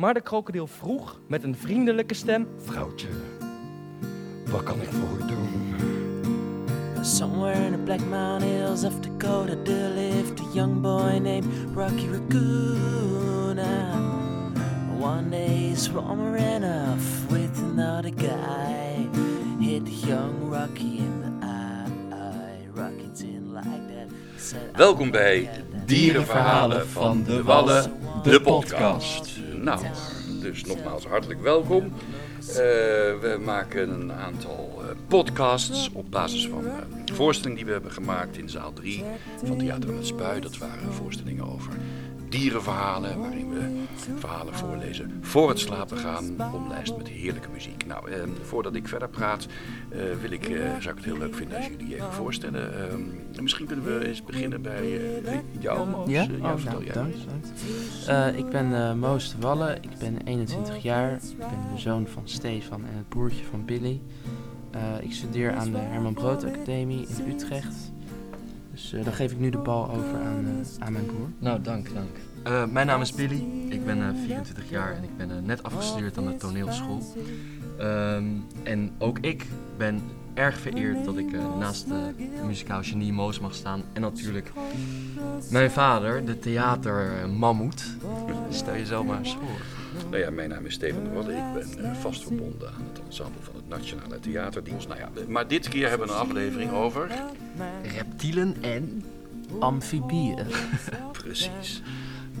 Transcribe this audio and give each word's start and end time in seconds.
Maar 0.00 0.14
de 0.14 0.20
krokodil 0.20 0.66
vroeg 0.66 1.20
met 1.26 1.42
een 1.42 1.56
vriendelijke 1.56 2.14
stem: 2.14 2.48
Vrouwtje, 2.56 3.08
wat 4.46 4.62
kan 4.62 4.80
ik 4.80 4.88
voor 4.88 5.18
u 5.20 5.26
doen? 5.26 5.74
Somewhere 7.00 7.64
in 7.64 7.72
the 7.72 7.78
Black 7.78 8.00
Mountain 8.00 8.52
Hills 8.52 8.84
of 8.84 9.00
Dakota, 9.00 9.62
there 9.62 9.88
lived 9.88 10.40
a 10.40 10.44
young 10.54 10.80
boy 10.80 11.18
named 11.18 11.44
Rocky 11.74 12.08
Raccoon. 12.08 13.58
And 13.58 15.02
one 15.02 15.30
day 15.30 15.68
his 15.68 15.82
swam 15.82 16.32
ran 16.32 16.64
off 16.64 17.30
with 17.30 17.58
another 17.58 18.12
guy. 18.16 19.08
Hit 19.60 19.84
the 19.84 20.06
young 20.06 20.50
Rocky 20.50 20.98
in 20.98 21.20
the 21.22 21.46
eye. 21.46 22.68
Rocky 22.74 23.10
didn't 23.16 23.52
like 23.52 23.88
that. 23.88 24.08
He 24.34 24.40
said, 24.40 24.76
Welkom 24.76 25.06
"I 25.06 25.10
bij 25.10 25.42
wanna 25.42 25.56
get 25.56 25.70
that." 25.70 25.88
Dierenverhalen 25.88 26.88
van 26.88 27.22
de 27.24 27.42
Wallen, 27.42 27.92
de 28.22 28.40
podcast. 28.40 29.39
Nou, 29.60 29.80
dus 30.40 30.64
nogmaals 30.64 31.06
hartelijk 31.06 31.42
welkom. 31.42 31.84
Eh, 31.84 32.54
we 33.20 33.40
maken 33.44 33.90
een 33.90 34.12
aantal 34.12 34.82
eh, 34.82 34.96
podcasts 35.06 35.90
op 35.92 36.10
basis 36.10 36.48
van 36.48 36.66
eh, 36.66 36.74
voorstellingen 37.12 37.56
die 37.56 37.66
we 37.66 37.72
hebben 37.72 37.92
gemaakt 37.92 38.36
in 38.36 38.48
zaal 38.48 38.72
3 38.72 39.04
van 39.44 39.58
Theater 39.58 39.90
aan 39.90 39.96
het 39.96 40.06
Spui. 40.06 40.40
Dat 40.40 40.58
waren 40.58 40.92
voorstellingen 40.92 41.52
over 41.52 41.72
dierenverhalen, 42.30 43.18
waarin 43.20 43.50
we 43.50 43.82
verhalen 44.18 44.54
voorlezen 44.54 45.18
voor 45.20 45.48
het 45.48 45.58
slapen 45.58 45.96
gaan, 45.98 46.52
omlijst 46.54 46.96
met 46.96 47.08
heerlijke 47.08 47.48
muziek. 47.52 47.86
Nou, 47.86 48.10
eh, 48.10 48.22
voordat 48.42 48.74
ik 48.74 48.88
verder 48.88 49.08
praat, 49.08 49.46
eh, 49.88 50.00
wil 50.20 50.30
ik, 50.30 50.48
eh, 50.48 50.58
zou 50.78 50.88
ik 50.90 50.94
het 50.96 51.04
heel 51.04 51.18
leuk 51.18 51.34
vinden 51.34 51.56
als 51.56 51.66
jullie 51.66 51.94
even 51.94 52.12
voorstellen. 52.12 52.90
Eh, 52.90 53.42
misschien 53.42 53.66
kunnen 53.66 53.84
we 53.84 54.06
eens 54.08 54.24
beginnen 54.24 54.62
bij 54.62 55.00
eh, 55.24 55.38
jou, 55.58 55.88
Moos. 55.88 56.08
Ja? 56.10 56.22
Eh, 56.22 56.28
Oh, 56.44 56.50
vertel 56.56 56.72
nou, 56.72 56.84
jij. 56.84 56.94
dank. 56.94 57.14
dank. 57.26 57.44
Eh, 58.32 58.38
ik 58.38 58.48
ben 58.48 58.74
eh 58.74 58.94
Moos 58.94 59.30
de 59.30 59.36
Wallen, 59.40 59.76
ik 59.82 59.98
ben 59.98 60.16
21 60.24 60.82
jaar. 60.82 61.12
Ik 61.12 61.38
ben 61.38 61.48
de 61.74 61.80
zoon 61.80 62.06
van 62.06 62.22
Stefan 62.24 62.80
en 62.84 62.96
het 62.96 63.08
broertje 63.08 63.44
van 63.50 63.64
Billy. 63.64 64.00
Eh, 64.70 64.80
ik 65.00 65.12
studeer 65.12 65.54
aan 65.54 65.70
de 65.70 65.78
Herman 65.78 66.14
Brood 66.14 66.44
Academie 66.44 67.06
in 67.08 67.30
Utrecht. 67.32 67.92
Dus 68.72 68.92
eh, 68.92 69.04
dan 69.04 69.12
geef 69.12 69.32
ik 69.32 69.38
nu 69.38 69.50
de 69.50 69.58
bal 69.58 69.90
over 69.90 70.18
aan, 70.20 70.46
eh, 70.46 70.84
aan 70.86 70.92
mijn 70.92 71.06
broer. 71.06 71.28
Nou, 71.38 71.62
dank, 71.62 71.94
dank. 71.94 72.16
Eh, 72.42 72.64
mijn 72.66 72.86
naam 72.86 73.00
is 73.00 73.12
Billy, 73.12 73.44
ik 73.68 73.84
ben 73.84 74.02
eh, 74.02 74.08
24 74.24 74.70
jaar 74.70 74.96
en 74.96 75.02
ik 75.02 75.16
ben 75.16 75.30
eh, 75.30 75.36
net 75.42 75.62
afgestudeerd 75.62 76.18
aan 76.18 76.26
de 76.26 76.36
toneelschool. 76.36 77.02
Ehm, 77.78 78.24
en 78.62 78.92
ook 78.98 79.18
ik 79.18 79.46
ben 79.76 80.02
erg 80.34 80.58
vereerd 80.58 81.04
dat 81.04 81.16
ik 81.16 81.32
eh, 81.32 81.56
naast 81.58 81.88
de 81.88 82.12
muzikaal 82.46 82.82
genie 82.82 83.12
Moos 83.12 83.40
mag 83.40 83.54
staan. 83.54 83.82
En 83.92 84.00
natuurlijk 84.00 84.52
mijn 85.50 85.70
vader, 85.70 86.24
de 86.24 86.38
theatermammoet. 86.38 87.84
Stel 88.48 88.74
jezelf 88.74 89.06
maar 89.06 89.18
eens 89.18 89.34
voor. 89.34 89.60
Nou 90.10 90.22
ja, 90.22 90.30
mijn 90.30 90.48
naam 90.48 90.66
is 90.66 90.74
Steven 90.74 91.04
de 91.04 91.10
Wadde. 91.10 91.32
Ik 91.32 91.52
ben 91.54 91.84
eh, 91.84 91.96
vast 91.96 92.22
verbonden 92.22 92.68
aan 92.68 92.84
het 92.92 93.02
ensemble 93.06 93.42
van 93.42 93.54
het 93.54 93.68
Nationale 93.68 94.20
Theaterdienst. 94.20 94.88
Nou 94.88 95.00
ja, 95.00 95.08
eh, 95.14 95.26
maar 95.26 95.48
dit 95.48 95.68
keer 95.68 95.88
hebben 95.88 96.06
we 96.06 96.12
een 96.12 96.20
aflevering 96.20 96.72
over... 96.72 97.10
Reptielen 97.82 98.56
en 98.60 99.04
amfibieën. 99.58 100.46
Precies. 101.22 101.82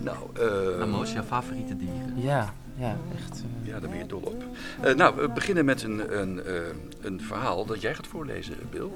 Nou, 0.02 0.16
eh, 0.34 0.78
Nou, 0.78 0.86
Moos, 0.86 1.12
jouw 1.12 1.22
favoriete 1.22 1.76
dieren? 1.76 2.20
Ja, 2.20 2.54
ja, 2.76 2.96
echt. 3.14 3.42
eh, 3.62 3.66
ja, 3.68 3.80
daar 3.80 3.90
ben 3.90 3.98
je 3.98 4.06
dol 4.06 4.20
op. 4.20 4.44
Eh, 4.82 4.94
nou, 4.94 5.16
we 5.16 5.28
beginnen 5.28 5.64
met 5.64 5.82
een, 5.82 6.20
een, 6.20 6.42
eh, 6.44 6.54
een 7.00 7.20
verhaal 7.20 7.64
dat 7.66 7.80
jij 7.80 7.94
gaat 7.94 8.06
voorlezen, 8.06 8.56
Bill. 8.70 8.88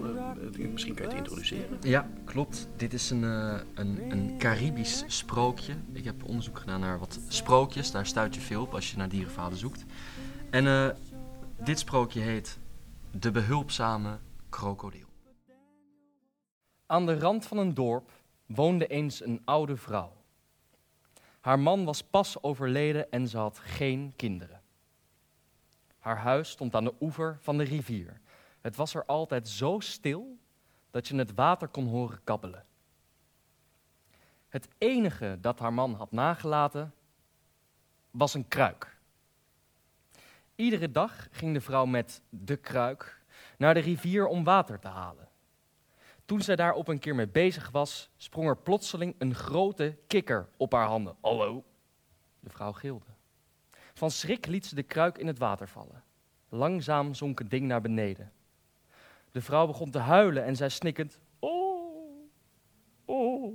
Misschien 0.73 0.95
kan 0.95 1.05
je 1.05 1.11
het 1.11 1.19
introduceren. 1.19 1.79
Ja, 1.81 2.09
klopt. 2.25 2.69
Dit 2.77 2.93
is 2.93 3.11
een, 3.11 3.25
eh, 3.25 3.55
een, 3.75 4.01
een 4.11 4.35
Caribisch 4.39 5.05
sprookje. 5.07 5.73
Ik 5.93 6.05
heb 6.05 6.25
onderzoek 6.25 6.59
gedaan 6.59 6.81
naar 6.81 6.99
wat 6.99 7.19
sprookjes. 7.29 7.91
Daar 7.91 8.07
stuit 8.07 8.35
je 8.35 8.41
veel 8.41 8.63
op 8.63 8.75
als 8.75 8.91
je 8.91 8.97
naar 8.97 9.09
dierenverhalen 9.09 9.59
zoekt. 9.59 9.85
En 10.51 10.67
eh, 10.67 10.89
dit 11.65 11.79
sprookje 11.79 12.21
heet 12.21 12.59
De 13.11 13.31
behulpzame 13.31 14.19
krokodil. 14.49 15.07
Aan 16.87 17.07
de 17.07 17.19
rand 17.19 17.47
van 17.47 17.59
een 17.59 17.75
dorp 17.75 18.11
woonde 18.47 18.87
eens 18.87 19.25
een 19.25 19.41
oude 19.45 19.77
vrouw. 19.77 20.13
Haar 21.45 21.59
man 21.59 21.85
was 21.85 22.03
pas 22.03 22.43
overleden 22.43 23.11
en 23.11 23.29
ze 23.29 23.39
had 23.39 23.59
geen 23.59 24.13
kinderen. 24.17 24.63
Haar 25.99 26.17
huis 26.17 26.51
stond 26.51 26.75
aan 26.75 26.85
de 26.85 26.95
oever 27.01 27.39
van 27.41 27.59
de 27.59 27.65
rivier. 27.65 28.21
Het 28.61 28.77
was 28.77 28.95
er 28.95 29.05
altijd 29.05 29.49
zo 29.49 29.81
stil 29.81 30.39
dat 30.91 31.09
je 31.09 31.17
het 31.17 31.35
water 31.35 31.69
kon 31.69 31.87
horen 31.87 32.21
kabbelen. 32.25 32.65
Het 34.49 34.69
enige 34.79 35.39
dat 35.41 35.59
haar 35.59 35.73
man 35.73 35.95
had 35.95 36.13
nagelaten 36.13 36.95
was 38.11 38.35
een 38.35 38.49
kruik. 38.49 38.97
Iedere 40.55 40.91
dag 40.91 41.29
ging 41.31 41.55
de 41.55 41.61
vrouw 41.61 41.87
met 41.87 42.23
de 42.29 42.57
kruik 42.57 43.23
naar 43.59 43.75
de 43.75 43.81
rivier 43.81 44.27
om 44.27 44.45
water 44.45 44.79
te 44.79 44.89
halen. 44.89 45.29
Toen 46.25 46.41
zij 46.41 46.57
daar 46.57 46.73
op 46.73 46.89
een 46.89 46.99
keer 46.99 47.15
mee 47.15 47.29
bezig 47.29 47.71
was, 47.71 48.11
sprong 48.17 48.49
er 48.49 48.57
plotseling 48.57 49.15
een 49.19 49.35
grote 49.35 49.97
kikker 50.07 50.49
op 50.57 50.73
haar 50.73 50.87
handen. 50.87 51.17
Hallo? 51.21 51.65
De 52.41 52.51
vrouw 52.51 52.73
gilde. 52.73 53.07
Van 53.95 54.11
schrik 54.11 54.47
liet 54.47 54.67
ze 54.67 54.75
de 54.75 54.83
kruik 54.83 55.19
in 55.19 55.27
het 55.27 55.39
water 55.39 55.69
vallen. 55.69 56.05
Langzaam 56.49 57.15
zonk 57.15 57.39
het 57.39 57.51
ding 57.51 57.67
naar 57.67 57.81
beneden. 57.81 58.33
De 59.31 59.41
vrouw 59.41 59.67
begon 59.67 59.91
te 59.91 59.99
huilen 59.99 60.45
en 60.45 60.57
zei 60.57 60.71
snikkend: 60.71 61.21
Oh, 61.39 62.29
oh, 63.05 63.55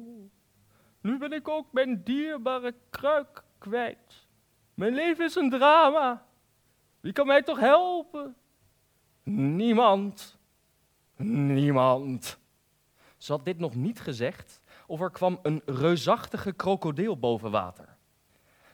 nu 1.01 1.17
ben 1.17 1.31
ik 1.31 1.47
ook 1.47 1.67
mijn 1.71 2.03
dierbare 2.03 2.75
kruik 2.89 3.43
kwijt. 3.57 4.27
Mijn 4.73 4.93
leven 4.93 5.25
is 5.25 5.35
een 5.35 5.49
drama. 5.49 6.25
Wie 6.99 7.13
kan 7.13 7.27
mij 7.27 7.41
toch 7.41 7.59
helpen? 7.59 8.35
Niemand. 9.23 10.37
Niemand. 11.15 12.38
Ze 13.19 13.31
had 13.31 13.45
dit 13.45 13.59
nog 13.59 13.75
niet 13.75 13.99
gezegd 13.99 14.61
of 14.87 15.01
er 15.01 15.11
kwam 15.11 15.39
een 15.41 15.61
reusachtige 15.65 16.51
krokodil 16.51 17.17
boven 17.17 17.51
water. 17.51 17.97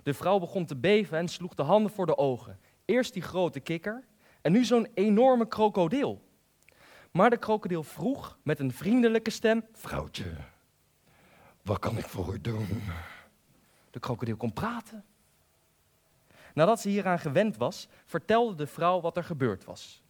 De 0.04 0.14
vrouw 0.14 0.40
begon 0.40 0.66
te 0.66 0.76
beven 0.76 1.18
en 1.18 1.28
sloeg 1.28 1.54
de 1.54 1.64
handen 1.64 1.92
voor 1.92 2.06
de 2.06 2.18
ogen. 2.18 2.60
Eerst 2.86 3.14
die 3.14 3.22
grote 3.22 3.60
kikker 3.60 4.04
en 4.42 4.52
nu 4.52 4.66
zo'n 4.66 4.88
enorme 4.94 5.48
krokodil. 5.48 6.22
Maar 7.12 7.30
de 7.30 7.38
krokodil 7.38 7.84
vroeg 7.84 8.38
met 8.44 8.60
een 8.60 8.72
vriendelijke 8.72 9.30
stem. 9.30 9.66
Vrouwtje, 9.72 10.36
wat 11.62 11.80
kan 11.80 11.98
ik 11.98 12.06
voor 12.06 12.34
u 12.34 12.42
doen? 12.42 12.82
De 13.90 14.00
krokodil 14.00 14.38
kon 14.38 14.54
praten. 14.54 15.06
Nadat 16.54 16.80
ze 16.82 16.90
hieraan 16.90 17.20
gewend 17.20 17.58
was, 17.58 17.88
vertelde 18.06 18.56
de 18.56 18.68
vrouw 18.68 19.02
wat 19.02 19.18
er 19.18 19.24
gebeurd 19.24 19.64
was. 19.64 20.04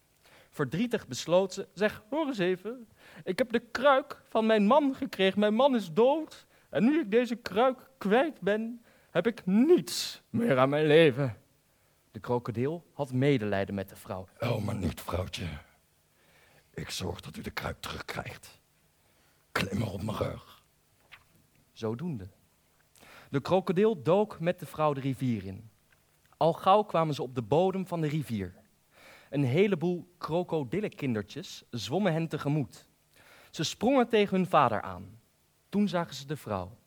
Verdrietig 0.55 1.07
besloot 1.07 1.53
ze: 1.53 1.67
Zeg, 1.73 2.03
hoor 2.09 2.27
eens 2.27 2.37
even. 2.37 2.87
Ik 3.23 3.37
heb 3.37 3.51
de 3.51 3.59
kruik 3.59 4.21
van 4.29 4.45
mijn 4.45 4.65
man 4.65 4.95
gekregen. 4.95 5.39
Mijn 5.39 5.53
man 5.53 5.75
is 5.75 5.91
dood. 5.91 6.45
En 6.69 6.83
nu 6.83 6.99
ik 6.99 7.11
deze 7.11 7.35
kruik 7.35 7.89
kwijt 7.97 8.39
ben, 8.39 8.85
heb 9.09 9.27
ik 9.27 9.45
niets 9.45 10.21
meer 10.29 10.57
aan 10.57 10.69
mijn 10.69 10.85
leven. 10.85 11.37
De 12.11 12.19
krokodil 12.19 12.85
had 12.93 13.13
medelijden 13.13 13.75
met 13.75 13.89
de 13.89 13.95
vrouw. 13.95 14.27
Oh, 14.39 14.65
maar 14.65 14.75
niet, 14.75 15.01
vrouwtje. 15.01 15.45
Ik 16.73 16.89
zorg 16.89 17.21
dat 17.21 17.35
u 17.35 17.41
de 17.41 17.51
kruik 17.51 17.81
terugkrijgt. 17.81 18.59
Klim 19.51 19.79
maar 19.79 19.91
op 19.91 20.03
mijn 20.03 20.17
rug. 20.17 20.63
Zodoende. 21.71 22.27
De 23.29 23.41
krokodil 23.41 24.03
dook 24.03 24.39
met 24.39 24.59
de 24.59 24.65
vrouw 24.65 24.93
de 24.93 24.99
rivier 25.01 25.45
in. 25.45 25.69
Al 26.37 26.53
gauw 26.53 26.83
kwamen 26.83 27.15
ze 27.15 27.23
op 27.23 27.35
de 27.35 27.41
bodem 27.41 27.87
van 27.87 28.01
de 28.01 28.07
rivier. 28.07 28.63
Een 29.35 29.43
heleboel 29.43 30.13
krokodillenkindertjes 30.17 31.63
zwommen 31.69 32.13
hen 32.13 32.27
tegemoet. 32.27 32.87
Ze 33.49 33.63
sprongen 33.63 34.07
tegen 34.07 34.37
hun 34.37 34.47
vader 34.47 34.81
aan. 34.81 35.19
Toen 35.69 35.87
zagen 35.87 36.15
ze 36.15 36.25
de 36.25 36.37
vrouw. 36.37 36.77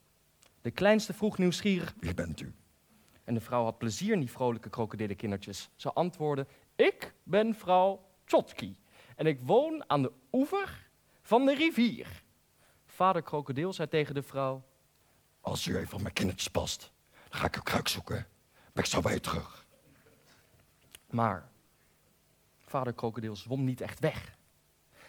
De 0.60 0.70
kleinste 0.70 1.12
vroeg 1.12 1.38
nieuwsgierig 1.38 1.94
Wie 2.00 2.14
bent 2.14 2.40
u? 2.40 2.54
en 3.24 3.34
de 3.34 3.40
vrouw 3.40 3.64
had 3.64 3.78
plezier 3.78 4.12
in 4.12 4.20
die 4.20 4.30
vrolijke 4.30 4.70
krokodillenkindertjes. 4.70 5.70
Ze 5.76 5.92
antwoordde, 5.92 6.46
ik 6.76 7.14
ben 7.22 7.54
vrouw 7.54 8.08
Tjotki 8.24 8.76
en 9.16 9.26
ik 9.26 9.40
woon 9.40 9.84
aan 9.86 10.02
de 10.02 10.12
oever 10.32 10.90
van 11.22 11.46
de 11.46 11.54
rivier. 11.54 12.22
Vader 12.86 13.22
krokodil 13.22 13.72
zei 13.72 13.88
tegen 13.88 14.14
de 14.14 14.22
vrouw, 14.22 14.64
Als 15.40 15.66
u 15.66 15.76
even 15.76 15.94
op 15.94 16.02
mijn 16.02 16.14
kindertjes 16.14 16.48
past, 16.48 16.92
dan 17.28 17.40
ga 17.40 17.46
ik 17.46 17.56
uw 17.56 17.62
kruik 17.62 17.88
zoeken. 17.88 18.26
Ben 18.72 18.84
ik 18.84 18.90
zo 18.90 19.00
bij 19.00 19.14
u 19.14 19.20
terug. 19.20 19.66
Maar 21.10 21.47
vader 22.68 22.92
krokodil 22.92 23.36
zwom 23.36 23.64
niet 23.64 23.80
echt 23.80 24.00
weg. 24.00 24.36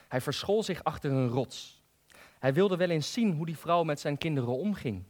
Hij 0.08 0.22
verschool 0.22 0.64
zich 0.64 0.84
achter 0.84 1.12
een 1.12 1.28
rots. 1.28 1.82
Hij 2.40 2.54
wilde 2.54 2.78
wel 2.78 2.90
eens 2.90 3.14
zien 3.14 3.34
hoe 3.34 3.46
die 3.46 3.58
vrouw 3.58 3.84
met 3.84 4.00
zijn 4.00 4.18
kinderen 4.18 4.58
omging. 4.58 5.04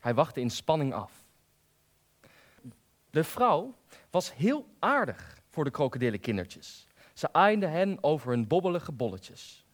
Hij 0.00 0.14
wachtte 0.14 0.40
in 0.40 0.50
spanning 0.50 0.94
af. 0.94 1.24
De 3.10 3.24
vrouw 3.24 3.74
was 4.10 4.34
heel 4.34 4.66
aardig 4.78 5.38
voor 5.48 5.64
de 5.64 5.70
krokodillenkindertjes. 5.70 6.86
Ze 7.12 7.32
aaide 7.32 7.66
hen 7.66 7.98
over 8.00 8.30
hun 8.30 8.46
bobbelige 8.46 8.92
bolletjes. 8.92 9.64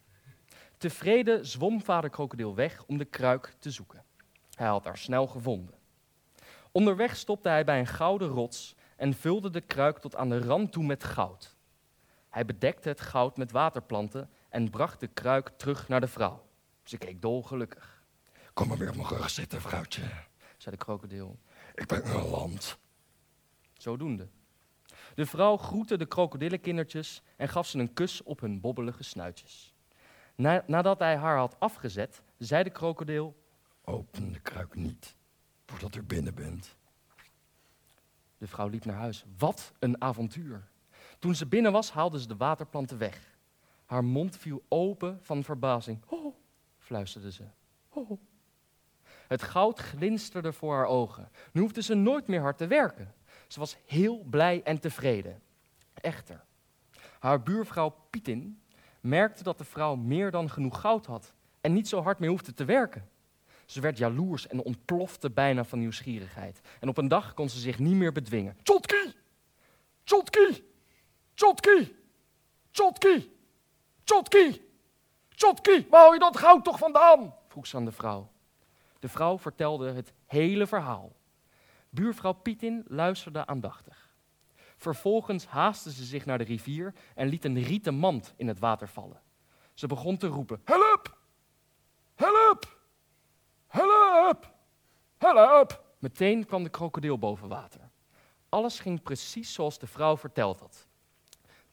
Tevreden 0.77 1.47
zwom 1.47 1.83
vader 1.83 2.11
krokodil 2.11 2.55
weg 2.55 2.85
om 2.87 2.99
de 2.99 3.05
kruik 3.05 3.55
te 3.59 3.71
zoeken. 3.71 4.05
Hij 4.55 4.67
had 4.67 4.85
haar 4.85 4.99
snel 4.99 5.27
gevonden. 5.27 5.75
Onderweg 6.73 7.17
stopte 7.17 7.49
hij 7.49 7.65
bij 7.65 7.79
een 7.79 7.87
gouden 7.87 8.29
rots 8.29 8.75
en 8.97 9.15
vulde 9.15 9.51
de 9.51 9.61
kruik 9.61 9.99
tot 9.99 10.17
aan 10.17 10.29
de 10.29 10.41
rand 10.41 10.73
toe 10.73 10.85
met 10.85 11.05
goud. 11.05 11.57
Hij 12.31 12.45
bedekte 12.45 12.89
het 12.89 13.01
goud 13.01 13.37
met 13.37 13.51
waterplanten 13.51 14.31
en 14.49 14.71
bracht 14.71 15.01
de 15.01 15.07
kruik 15.07 15.49
terug 15.57 15.89
naar 15.89 16.01
de 16.01 16.09
vrouw. 16.09 16.47
Ze 16.83 16.99
keek 16.99 17.23
dolgelukkig. 17.23 18.03
Kom 18.53 18.69
maar 18.69 18.79
weer 18.79 18.89
op 18.89 18.97
mijn 18.97 19.09
rug 19.09 19.31
zitten, 19.31 19.61
vrouwtje. 19.61 20.03
zei 20.57 20.77
de 20.77 20.85
krokodil. 20.85 21.39
Ik 21.75 21.87
ben 21.87 22.07
een 22.07 22.29
land. 22.29 22.79
Zodoende. 23.73 24.29
De 25.15 25.27
vrouw 25.27 25.57
groette 25.57 25.97
de 25.97 26.07
krokodillenkindertjes 26.07 27.23
en 27.37 27.49
gaf 27.49 27.67
ze 27.67 27.79
een 27.79 27.93
kus 27.93 28.23
op 28.23 28.41
hun 28.41 28.61
bobbelige 28.61 29.03
snuitjes. 29.03 29.75
Na- 30.35 30.65
nadat 30.67 30.99
hij 30.99 31.17
haar 31.17 31.37
had 31.37 31.57
afgezet, 31.61 32.23
zei 32.39 32.63
de 32.63 32.71
krokodil: 32.71 33.43
Open 33.85 34.33
de 34.33 34.41
kruik 34.41 34.75
niet, 34.75 35.15
voordat 35.67 35.95
u 35.95 36.03
binnen 36.03 36.35
bent. 36.35 36.77
De 38.39 38.47
vrouw 38.47 38.69
liep 38.69 38.85
naar 38.85 38.97
huis. 38.97 39.25
Wat 39.39 39.73
een 39.79 40.03
avontuur. 40.03 40.69
Toen 41.19 41.35
ze 41.35 41.47
binnen 41.47 41.73
was, 41.73 41.91
haalde 41.91 42.21
ze 42.21 42.29
de 42.29 42.37
waterplanten 42.37 42.99
weg. 42.99 43.37
Haar 43.85 44.05
mond 44.05 44.37
viel 44.37 44.63
open 44.69 45.19
van 45.23 45.45
verbazing. 45.45 46.03
Oh, 46.07 46.35
fluisterde 46.79 47.33
ze. 47.33 47.45
Oh. 47.89 48.11
Het 49.29 49.43
goud 49.43 49.79
glinsterde 49.79 50.53
voor 50.53 50.75
haar 50.75 50.87
ogen. 50.87 51.29
Nu 51.53 51.61
hoefde 51.61 51.83
ze 51.83 51.95
nooit 51.95 52.27
meer 52.27 52.41
hard 52.41 52.59
te 52.59 52.67
werken. 52.67 53.15
Ze 53.49 53.59
was 53.59 53.77
heel 53.87 54.23
blij 54.31 54.63
en 54.63 54.81
tevreden. 54.81 55.43
Echter, 55.95 56.45
haar 57.19 57.43
buurvrouw 57.43 57.95
Pietin 58.11 58.63
merkte 59.01 59.43
dat 59.43 59.59
de 59.59 59.65
vrouw 59.65 59.95
meer 59.95 60.31
dan 60.31 60.51
genoeg 60.51 60.81
goud 60.81 61.07
had 61.07 61.35
en 61.61 61.73
niet 61.73 61.89
zo 61.89 62.03
hard 62.03 62.19
meer 62.19 62.31
hoefde 62.31 62.55
te 62.55 62.65
werken. 62.65 63.09
Ze 63.67 63.81
werd 63.81 63.99
jaloers 63.99 64.47
en 64.47 64.63
ontplofte 64.63 65.31
bijna 65.31 65.65
van 65.65 65.79
nieuwsgierigheid. 65.79 66.61
En 66.81 66.89
op 66.89 66.99
een 66.99 67.09
dag 67.09 67.35
kon 67.35 67.49
ze 67.49 67.59
zich 67.59 67.79
niet 67.79 67.95
meer 67.95 68.13
bedwingen. 68.13 68.57
Tjotki! 68.63 69.13
Tjotki! 70.05 70.68
Tjotki! 71.39 71.97
Tjotki! 72.71 73.31
Tjotki! 74.05 74.63
Tjotki! 75.29 75.87
Waar 75.91 76.01
hou 76.01 76.13
je 76.13 76.19
dat 76.19 76.37
goud 76.37 76.65
toch 76.65 76.79
vandaan? 76.79 77.35
vroeg 77.49 77.67
ze 77.67 77.77
aan 77.77 77.85
de 77.85 77.93
vrouw. 77.93 78.33
De 78.99 79.09
vrouw 79.09 79.39
vertelde 79.39 79.93
het 79.93 80.13
hele 80.27 80.67
verhaal. 80.67 81.13
Buurvrouw 81.91 82.33
Pietin 82.33 82.85
luisterde 82.89 83.47
aandachtig. 83.47 84.15
Vervolgens 84.77 85.47
haastte 85.47 85.93
ze 85.93 86.05
zich 86.05 86.27
naar 86.27 86.39
de 86.39 86.45
rivier 86.45 86.95
en 87.15 87.29
liet 87.29 87.45
een 87.45 87.63
rieten 87.63 87.95
mand 87.95 88.35
in 88.37 88.49
het 88.49 88.59
water 88.59 88.89
vallen. 88.89 89.23
Ze 89.75 89.87
begon 89.87 90.17
te 90.17 90.27
roepen. 90.27 90.61
Help! 90.65 91.19
Help! 92.15 92.79
Help! 93.67 94.53
Help! 95.19 95.85
Meteen 95.99 96.47
kwam 96.47 96.63
de 96.63 96.71
krokodil 96.71 97.19
boven 97.19 97.49
water. 97.49 97.91
Alles 98.49 98.81
ging 98.81 99.03
precies 99.03 99.53
zoals 99.53 99.79
de 99.79 99.87
vrouw 99.87 100.17
verteld 100.17 100.61
had. 100.61 100.87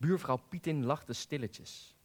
Buurvrouw 0.06 0.40
Pietin 0.50 0.86
lachte 0.86 1.14
stilletjes. 1.14 1.96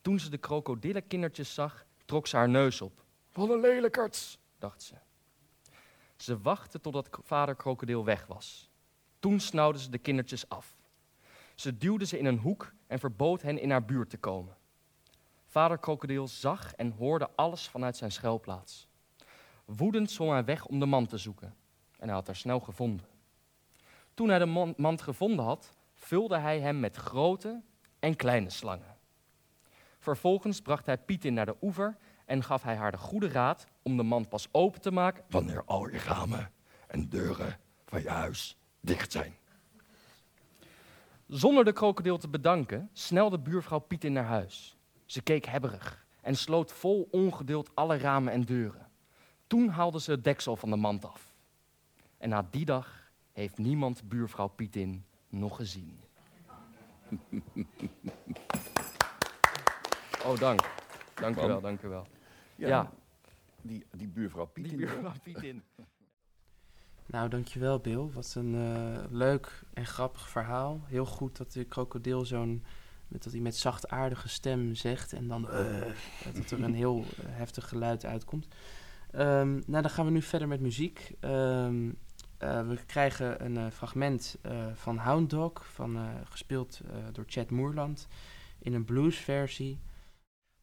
Toen 0.00 0.18
ze 0.20 0.30
de 0.30 0.38
krokodillenkindertjes 0.38 1.54
zag, 1.54 1.86
trok 2.04 2.26
ze 2.26 2.36
haar 2.36 2.48
neus 2.48 2.80
op. 2.80 3.04
Wat 3.32 3.50
een 3.50 3.60
lelijkerts. 3.60 4.38
dacht 4.58 4.82
ze. 4.82 4.94
Ze 6.16 6.40
wachtte 6.40 6.80
totdat 6.80 7.08
vader 7.22 7.54
krokodil 7.54 8.04
weg 8.04 8.26
was. 8.26 8.70
Toen 9.18 9.40
snauwde 9.40 9.78
ze 9.78 9.90
de 9.90 9.98
kindertjes 9.98 10.48
af. 10.48 10.76
Ze 11.54 11.76
duwde 11.76 12.06
ze 12.06 12.18
in 12.18 12.24
een 12.24 12.38
hoek 12.38 12.72
en 12.86 12.98
verbood 12.98 13.42
hen 13.42 13.58
in 13.60 13.70
haar 13.70 13.84
buurt 13.84 14.10
te 14.10 14.18
komen. 14.18 14.56
Vader 15.46 15.78
krokodil 15.78 16.28
zag 16.28 16.74
en 16.74 16.90
hoorde 16.90 17.30
alles 17.34 17.68
vanuit 17.68 17.96
zijn 17.96 18.12
schuilplaats. 18.12 18.88
Woedend 19.64 20.10
zwom 20.10 20.30
hij 20.30 20.44
weg 20.44 20.66
om 20.66 20.78
de 20.78 20.86
mand 20.86 21.08
te 21.08 21.18
zoeken. 21.18 21.54
En 21.98 22.06
hij 22.06 22.16
had 22.16 22.26
haar 22.26 22.36
snel 22.36 22.60
gevonden. 22.60 23.06
Toen 24.14 24.28
hij 24.28 24.38
de 24.38 24.46
man- 24.46 24.74
mand 24.76 25.02
gevonden 25.02 25.44
had, 25.44 25.78
vulde 26.04 26.38
hij 26.38 26.60
hem 26.60 26.80
met 26.80 26.96
grote 26.96 27.62
en 27.98 28.16
kleine 28.16 28.50
slangen. 28.50 28.96
Vervolgens 29.98 30.60
bracht 30.60 30.86
hij 30.86 30.98
Pietin 30.98 31.34
naar 31.34 31.46
de 31.46 31.56
oever 31.60 31.96
en 32.26 32.42
gaf 32.42 32.62
hij 32.62 32.76
haar 32.76 32.90
de 32.90 32.98
goede 32.98 33.28
raad 33.28 33.66
om 33.82 33.96
de 33.96 34.02
mand 34.02 34.28
pas 34.28 34.48
open 34.52 34.80
te 34.80 34.90
maken 34.90 35.24
Wanneer 35.28 35.64
al 35.64 35.88
je 35.88 35.98
ramen 35.98 36.50
en 36.86 37.08
deuren 37.08 37.58
van 37.86 38.02
je 38.02 38.08
huis 38.08 38.56
dicht 38.80 39.12
zijn. 39.12 39.34
Zonder 41.26 41.64
de 41.64 41.72
krokodil 41.72 42.18
te 42.18 42.28
bedanken, 42.28 42.90
snelde 42.92 43.38
buurvrouw 43.38 43.78
Pietin 43.78 44.12
naar 44.12 44.24
huis. 44.24 44.76
Ze 45.04 45.22
keek 45.22 45.44
hebberig 45.44 46.06
en 46.22 46.36
sloot 46.36 46.72
vol 46.72 47.08
ongeduld 47.10 47.70
alle 47.74 47.98
ramen 47.98 48.32
en 48.32 48.44
deuren. 48.44 48.88
Toen 49.46 49.68
haalde 49.68 50.00
ze 50.00 50.10
het 50.10 50.24
deksel 50.24 50.56
van 50.56 50.70
de 50.70 50.76
mand 50.76 51.04
af. 51.04 51.34
En 52.18 52.28
na 52.28 52.46
die 52.50 52.64
dag 52.64 53.12
heeft 53.32 53.58
niemand 53.58 54.08
buurvrouw 54.08 54.48
Pietin 54.48 55.04
nog 55.30 55.56
gezien. 55.56 56.00
Oh, 60.24 60.38
dank. 60.38 60.60
Dank 61.14 61.36
u 61.36 61.40
wel, 61.46 61.60
dank 61.60 61.82
u 61.82 61.88
wel. 61.88 62.06
Ja, 62.56 62.92
Die, 63.62 63.86
die 63.96 64.08
buurvrouw 64.08 64.50
die 64.54 64.62
Pieter. 64.62 64.78
buurvrouw 64.78 65.12
Pietin. 65.22 65.62
Nou, 67.06 67.28
dankjewel 67.28 67.78
Bill. 67.78 67.96
Wat 68.12 68.34
een 68.36 68.54
eh, 68.54 69.04
leuk 69.10 69.62
en 69.74 69.86
grappig 69.86 70.28
verhaal. 70.28 70.80
Heel 70.86 71.04
goed 71.06 71.36
dat 71.36 71.52
de 71.52 71.64
krokodil 71.64 72.24
zo'n... 72.24 72.64
met- 73.08 73.22
dat 73.22 73.32
hij 73.32 73.40
met 73.40 73.56
zachtaardige 73.56 74.28
stem 74.28 74.74
zegt 74.74 75.12
en 75.12 75.28
dan... 75.28 75.50
eh, 75.50 75.80
dat 76.34 76.50
er 76.50 76.62
een 76.62 76.74
heel 76.74 76.98
eh, 77.00 77.24
heftig 77.28 77.68
geluid 77.68 78.04
uitkomt. 78.04 78.48
Ehm, 79.10 79.52
nou, 79.52 79.82
dan 79.82 79.90
gaan 79.90 80.04
we 80.04 80.10
nu 80.10 80.22
verder 80.22 80.48
met 80.48 80.60
muziek. 80.60 81.12
Ehm, 81.20 81.90
eh, 82.40 82.68
we 82.68 82.78
krijgen 82.86 83.44
een 83.44 83.56
eh, 83.56 83.70
fragment 83.72 84.36
eh, 84.42 84.66
van 84.74 84.96
Hound 84.98 85.30
Dog, 85.30 85.66
van, 85.72 85.98
gespeeld 86.30 86.80
door 87.12 87.24
Chad 87.26 87.50
Moerland... 87.50 88.06
in 88.58 88.74
een 88.74 88.84
bluesversie. 88.84 89.80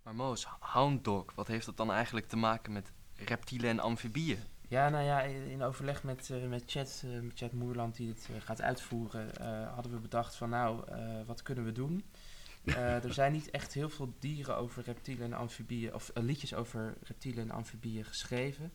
Maar 0.03 0.15
Moos, 0.15 0.47
hound 0.59 1.03
dog, 1.03 1.25
wat 1.35 1.47
heeft 1.47 1.65
dat 1.65 1.77
dan 1.77 1.91
eigenlijk 1.91 2.27
te 2.27 2.37
maken 2.37 2.73
met 2.73 2.91
reptielen 3.15 3.69
en 3.69 3.79
amfibieën? 3.79 4.39
Ja, 4.67 4.89
nou 4.89 5.03
ja, 5.03 5.21
in 5.21 5.63
overleg 5.63 6.03
met, 6.03 6.31
met 6.49 6.63
Chad, 6.65 7.03
met 7.21 7.37
Chad 7.37 7.51
Moerland, 7.51 7.95
die 7.95 8.09
het 8.09 8.29
gaat 8.43 8.61
uitvoeren, 8.61 9.29
hadden 9.73 9.91
we 9.91 9.99
bedacht 9.99 10.35
van 10.35 10.49
nou, 10.49 10.83
wat 11.25 11.41
kunnen 11.41 11.65
we 11.65 11.71
doen? 11.71 12.03
Er 13.03 13.13
zijn 13.13 13.31
niet 13.31 13.49
echt 13.49 13.73
heel 13.73 13.89
veel 13.89 14.13
dieren 14.19 14.57
over 14.57 14.83
reptielen 14.83 15.25
en 15.25 15.37
amfibieën, 15.37 15.93
of 15.93 16.11
liedjes 16.13 16.53
over 16.53 16.93
reptielen 17.03 17.43
en 17.43 17.51
amfibieën 17.51 18.05
geschreven. 18.05 18.73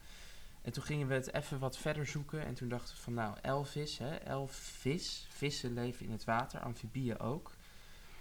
En 0.63 0.73
toen 0.73 0.83
gingen 0.83 1.07
we 1.07 1.15
het 1.15 1.33
even 1.33 1.59
wat 1.59 1.79
verder 1.79 2.07
zoeken 2.07 2.45
en 2.45 2.55
toen 2.55 2.69
dachten 2.69 2.95
we 2.95 3.01
van 3.01 3.15
nou, 3.15 3.37
Elvis, 3.41 3.99
hè, 3.99 4.15
Elvis, 4.15 5.27
vissen 5.29 5.75
leven 5.75 6.07
in 6.07 6.13
het 6.13 6.25
water, 6.25 6.61
amfibieën 6.61 7.19
ook. 7.19 7.53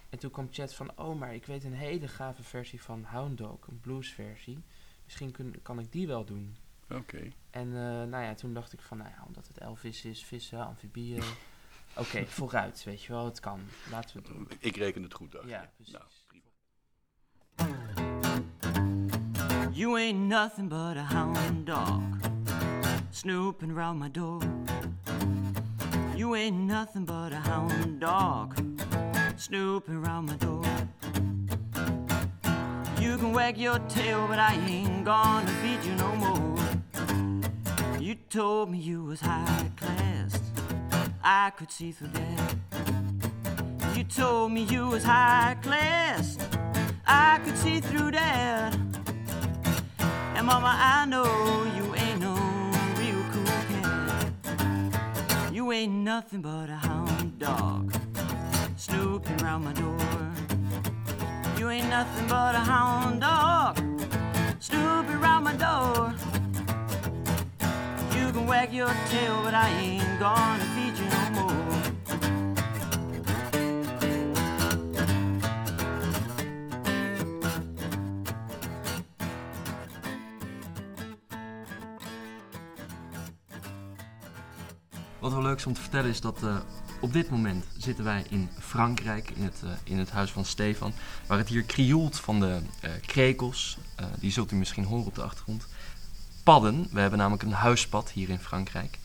En 0.09 0.19
toen 0.19 0.31
kwam 0.31 0.47
Chad 0.51 0.73
van, 0.73 0.91
oh, 0.97 1.19
maar 1.19 1.33
ik 1.33 1.45
weet 1.45 1.63
een 1.63 1.73
hele 1.73 2.07
gave 2.07 2.43
versie 2.43 2.81
van 2.81 3.03
Hound 3.03 3.37
Dog, 3.37 3.67
een 3.67 3.79
bluesversie. 3.79 4.63
Misschien 5.03 5.31
kun, 5.31 5.59
kan 5.61 5.79
ik 5.79 5.91
die 5.91 6.07
wel 6.07 6.25
doen. 6.25 6.55
Oké. 6.89 7.31
En 7.49 7.67
eh, 7.67 8.03
nou 8.03 8.23
ja, 8.23 8.33
toen 8.33 8.53
dacht 8.53 8.73
ik 8.73 8.81
van, 8.81 8.97
nou 8.97 9.09
ja, 9.09 9.23
omdat 9.27 9.47
het 9.47 9.57
Elvis 9.57 10.05
is, 10.05 10.23
vissen, 10.23 10.65
amfibieën. 10.65 11.23
Oké, 11.95 12.25
vooruit, 12.25 12.83
weet 12.83 13.03
je 13.03 13.11
wel, 13.11 13.25
het 13.25 13.39
kan. 13.39 13.59
Laten 13.91 14.15
we 14.15 14.27
het 14.27 14.37
doen. 14.37 14.47
Ik 14.59 14.75
reken 14.75 15.03
het 15.03 15.13
goed 15.13 15.35
uit. 15.35 15.49
Ja, 15.49 15.69
precies. 15.75 15.93
Nou, 15.93 16.05
prima. 16.27 16.49
You 19.71 19.97
ain't 19.97 20.19
nothing 20.19 20.69
but 20.69 20.97
a 20.97 21.03
hound 21.03 21.65
dog, 21.65 22.30
snooping 23.11 23.73
round 23.73 23.99
my 23.99 24.07
door. 24.07 24.39
You 26.15 26.35
ain't 26.35 26.55
nothing 26.55 27.05
but 27.05 27.33
a 27.33 27.35
hound 27.35 27.99
dog, 27.99 28.55
snooping 29.35 30.01
round 30.01 30.27
my 30.27 30.35
door. 30.35 30.63
You 32.99 33.17
can 33.17 33.33
wag 33.33 33.57
your 33.57 33.79
tail, 33.89 34.27
but 34.27 34.39
I 34.39 34.53
ain't 34.67 35.03
gonna 35.03 35.47
feed 35.61 35.83
you 35.83 35.95
no 35.95 36.15
more. 36.15 37.99
You 37.99 38.15
told 38.29 38.71
me 38.71 38.77
you 38.77 39.03
was 39.03 39.19
high 39.19 39.69
class, 39.75 40.39
I 41.23 41.51
could 41.51 41.71
see 41.71 41.91
through 41.91 42.09
that. 42.13 42.55
You 43.95 44.03
told 44.05 44.51
me 44.51 44.63
you 44.63 44.87
was 44.87 45.03
high 45.03 45.57
class, 45.61 46.37
I 47.05 47.39
could 47.43 47.57
see 47.57 47.81
through 47.81 48.11
that. 48.11 48.75
And 50.35 50.47
mama, 50.47 50.73
I 50.75 51.05
know 51.05 51.25
you 51.77 51.90
You 55.71 55.77
ain't 55.77 55.93
nothing 55.93 56.41
but 56.41 56.69
a 56.69 56.75
hound 56.75 57.39
dog, 57.39 57.93
snooping 58.75 59.41
around 59.41 59.63
my 59.63 59.71
door. 59.71 60.33
You 61.57 61.69
ain't 61.69 61.87
nothing 61.87 62.27
but 62.27 62.55
a 62.55 62.59
hound 62.59 63.21
dog, 63.21 63.77
snooping 64.59 65.15
around 65.15 65.45
my 65.45 65.53
door. 65.53 66.13
You 68.17 68.33
can 68.33 68.45
wag 68.47 68.73
your 68.73 68.93
tail, 69.11 69.43
but 69.43 69.53
I 69.53 69.69
ain't 69.79 70.19
gonna 70.19 70.65
feed 70.75 70.90
Wat 85.21 85.31
wel 85.31 85.41
leuk 85.41 85.57
is 85.57 85.65
om 85.65 85.73
te 85.73 85.81
vertellen 85.81 86.09
is 86.09 86.21
dat 86.21 86.43
eh, 86.43 86.55
op 87.01 87.13
dit 87.13 87.29
moment 87.29 87.65
zitten 87.77 88.03
wij 88.03 88.25
in 88.29 88.49
Frankrijk, 88.59 89.29
in 89.29 89.43
het, 89.43 89.61
eh, 89.63 89.69
in 89.83 89.97
het 89.97 90.11
huis 90.11 90.31
van 90.31 90.45
Stefan, 90.45 90.93
waar 91.27 91.37
het 91.37 91.47
hier 91.47 91.63
krioelt 91.63 92.19
van 92.19 92.39
de 92.39 92.61
eh, 92.79 92.91
krekels. 93.05 93.77
Die 94.19 94.31
zult 94.31 94.51
u 94.51 94.55
misschien 94.55 94.83
horen 94.83 95.05
op 95.05 95.15
de 95.15 95.23
achtergrond. 95.23 95.67
Padden, 96.43 96.87
we 96.91 96.99
hebben 96.99 97.19
namelijk 97.19 97.43
een 97.43 97.51
huispad 97.51 98.11
hier 98.11 98.29
in 98.29 98.39
Frankrijk. 98.39 98.99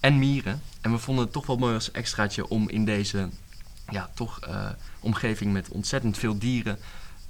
En 0.00 0.18
mieren. 0.18 0.62
En 0.80 0.90
we 0.90 0.98
vonden 0.98 1.24
het 1.24 1.32
toch 1.32 1.46
wel 1.46 1.56
mooi 1.56 1.74
als 1.74 1.90
extraatje 1.90 2.48
om 2.48 2.68
in 2.68 2.84
deze 2.84 3.28
ja, 3.88 4.10
toch, 4.14 4.40
omgeving 5.00 5.52
met 5.52 5.68
ontzettend 5.68 6.18
veel 6.18 6.38
dieren 6.38 6.78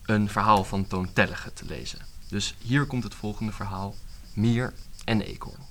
een 0.04 0.28
verhaal 0.28 0.64
van 0.64 0.86
Toon 0.86 1.12
Tellige 1.12 1.52
te 1.52 1.64
lezen. 1.64 1.98
Dus 2.28 2.54
hier 2.58 2.84
komt 2.86 3.04
het 3.04 3.14
volgende 3.14 3.52
verhaal: 3.52 3.94
Mier 4.32 4.72
en 5.04 5.20
Eekhoorn. 5.20 5.69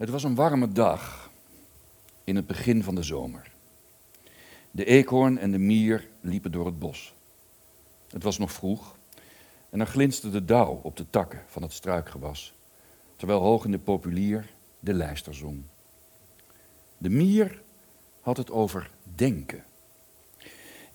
Het 0.00 0.08
was 0.08 0.24
een 0.24 0.34
warme 0.34 0.68
dag 0.68 1.30
in 2.24 2.36
het 2.36 2.46
begin 2.46 2.82
van 2.82 2.94
de 2.94 3.02
zomer. 3.02 3.52
De 4.70 4.84
eekhoorn 4.84 5.38
en 5.38 5.50
de 5.50 5.58
mier 5.58 6.08
liepen 6.20 6.52
door 6.52 6.66
het 6.66 6.78
bos. 6.78 7.14
Het 8.08 8.22
was 8.22 8.38
nog 8.38 8.52
vroeg 8.52 8.96
en 9.70 9.80
er 9.80 9.86
glinsterde 9.86 10.38
de 10.38 10.44
dauw 10.44 10.80
op 10.82 10.96
de 10.96 11.10
takken 11.10 11.42
van 11.46 11.62
het 11.62 11.72
struikgewas, 11.72 12.54
terwijl 13.16 13.40
hoog 13.40 13.64
in 13.64 13.70
de 13.70 13.78
populier 13.78 14.54
de 14.78 14.94
lijster 14.94 15.34
zong. 15.34 15.62
De 16.98 17.10
mier 17.10 17.62
had 18.20 18.36
het 18.36 18.50
over 18.50 18.90
denken. 19.14 19.64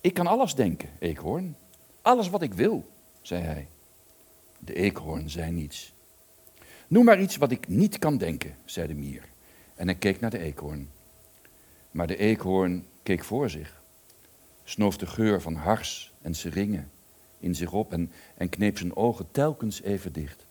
Ik 0.02 0.14
kan 0.14 0.28
alles 0.28 0.56
denken, 0.56 0.90
eekhoorn. 1.00 1.56
Alles 2.02 2.30
wat 2.30 2.42
ik 2.42 2.54
wil, 2.54 2.92
zei 3.22 3.42
hij. 3.42 3.68
De 4.60 4.74
eekhoorn 4.74 5.30
zei 5.30 5.52
niets. 5.52 5.95
Noem 6.88 7.06
maar 7.06 7.22
iets 7.22 7.38
wat 7.38 7.52
ik 7.52 7.68
niet 7.68 8.00
kan 8.00 8.18
denken, 8.18 8.56
zei 8.66 8.88
de 8.88 8.94
mier. 8.94 9.24
En 9.76 9.88
hij 9.88 9.96
keek 9.96 10.20
naar 10.20 10.30
de 10.30 10.40
eekhoorn. 10.40 10.90
Maar 11.92 12.08
de 12.08 12.18
eekhoorn 12.18 12.86
keek 13.04 13.24
voor 13.24 13.50
zich, 13.50 13.82
snoof 14.64 14.98
de 14.98 15.06
geur 15.06 15.42
van 15.42 15.56
hars 15.56 16.14
en 16.22 16.34
seringen 16.34 16.92
in 17.40 17.56
zich 17.56 17.72
op 17.74 17.94
en, 17.94 18.12
en 18.38 18.50
kneep 18.50 18.78
zijn 18.78 18.96
ogen 18.96 19.28
telkens 19.32 19.82
even 19.82 20.14
dicht. 20.14 20.46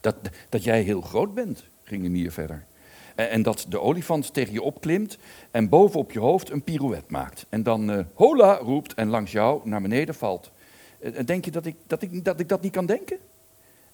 Dat, 0.00 0.16
dat 0.48 0.64
jij 0.64 0.82
heel 0.82 1.00
groot 1.00 1.34
bent, 1.34 1.68
ging 1.82 2.02
de 2.02 2.08
mier 2.08 2.32
verder. 2.32 2.64
En, 3.14 3.42
dat 3.42 3.66
de 3.68 3.80
olifant 3.80 4.34
tegen 4.34 4.52
je 4.52 4.62
opklimt 4.62 5.18
en 5.50 5.68
boven 5.68 6.00
op 6.00 6.12
je 6.12 6.18
hoofd 6.18 6.50
een 6.50 6.62
pirouet 6.62 7.10
maakt. 7.10 7.46
En 7.48 7.62
dan 7.62 7.90
eh, 7.90 8.04
hola 8.14 8.54
roept 8.56 8.94
en 8.94 9.08
langs 9.08 9.32
jou 9.32 9.68
naar 9.68 9.82
beneden 9.82 10.14
valt. 10.14 10.52
Eh, 11.00 11.12
Denk 11.24 11.44
je 11.44 11.50
dat 11.50 11.66
ik 11.66 11.76
dat, 11.86 12.02
ik, 12.02 12.24
dat 12.24 12.40
ik 12.40 12.48
dat 12.48 12.62
niet 12.62 12.72
kan 12.72 12.86
denken? 12.86 13.18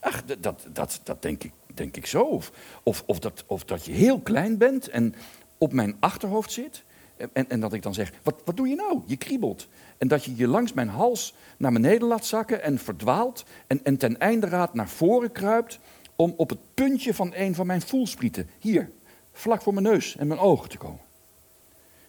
Ach, 0.00 0.24
dat, 0.24 0.66
dat, 0.72 1.00
dat 1.04 1.22
denk, 1.22 1.44
ik, 1.44 1.52
denk 1.74 1.96
ik 1.96 2.06
zo. 2.06 2.40
Of, 2.82 3.02
of, 3.06 3.18
dat, 3.18 3.44
of 3.46 3.64
dat 3.64 3.84
je 3.84 3.92
heel 3.92 4.20
klein 4.20 4.58
bent 4.58 4.88
en 4.88 5.14
op 5.58 5.72
mijn 5.72 5.96
achterhoofd 6.00 6.52
zit. 6.52 6.84
En, 7.32 7.48
en 7.50 7.60
dat 7.60 7.72
ik 7.72 7.82
dan 7.82 7.94
zeg, 7.94 8.12
wat, 8.22 8.42
wat 8.44 8.56
doe 8.56 8.68
je 8.68 8.74
nou? 8.74 9.02
Je 9.06 9.16
kriebelt. 9.16 9.68
En 9.98 10.08
dat 10.08 10.24
je 10.24 10.36
je 10.36 10.48
langs 10.48 10.72
mijn 10.72 10.88
hals 10.88 11.34
naar 11.56 11.72
beneden 11.72 12.08
laat 12.08 12.26
zakken 12.26 12.62
en 12.62 12.78
verdwaalt. 12.78 13.44
En, 13.66 13.84
en 13.84 13.96
ten 13.96 14.18
einde 14.18 14.46
raad 14.46 14.74
naar 14.74 14.88
voren 14.88 15.32
kruipt 15.32 15.78
om 16.16 16.34
op 16.36 16.50
het 16.50 16.58
puntje 16.74 17.14
van 17.14 17.32
een 17.34 17.54
van 17.54 17.66
mijn 17.66 17.80
voelsprieten, 17.80 18.50
hier, 18.58 18.90
vlak 19.32 19.62
voor 19.62 19.72
mijn 19.72 19.86
neus 19.86 20.16
en 20.16 20.26
mijn 20.26 20.40
ogen 20.40 20.68
te 20.68 20.76
komen. 20.76 21.00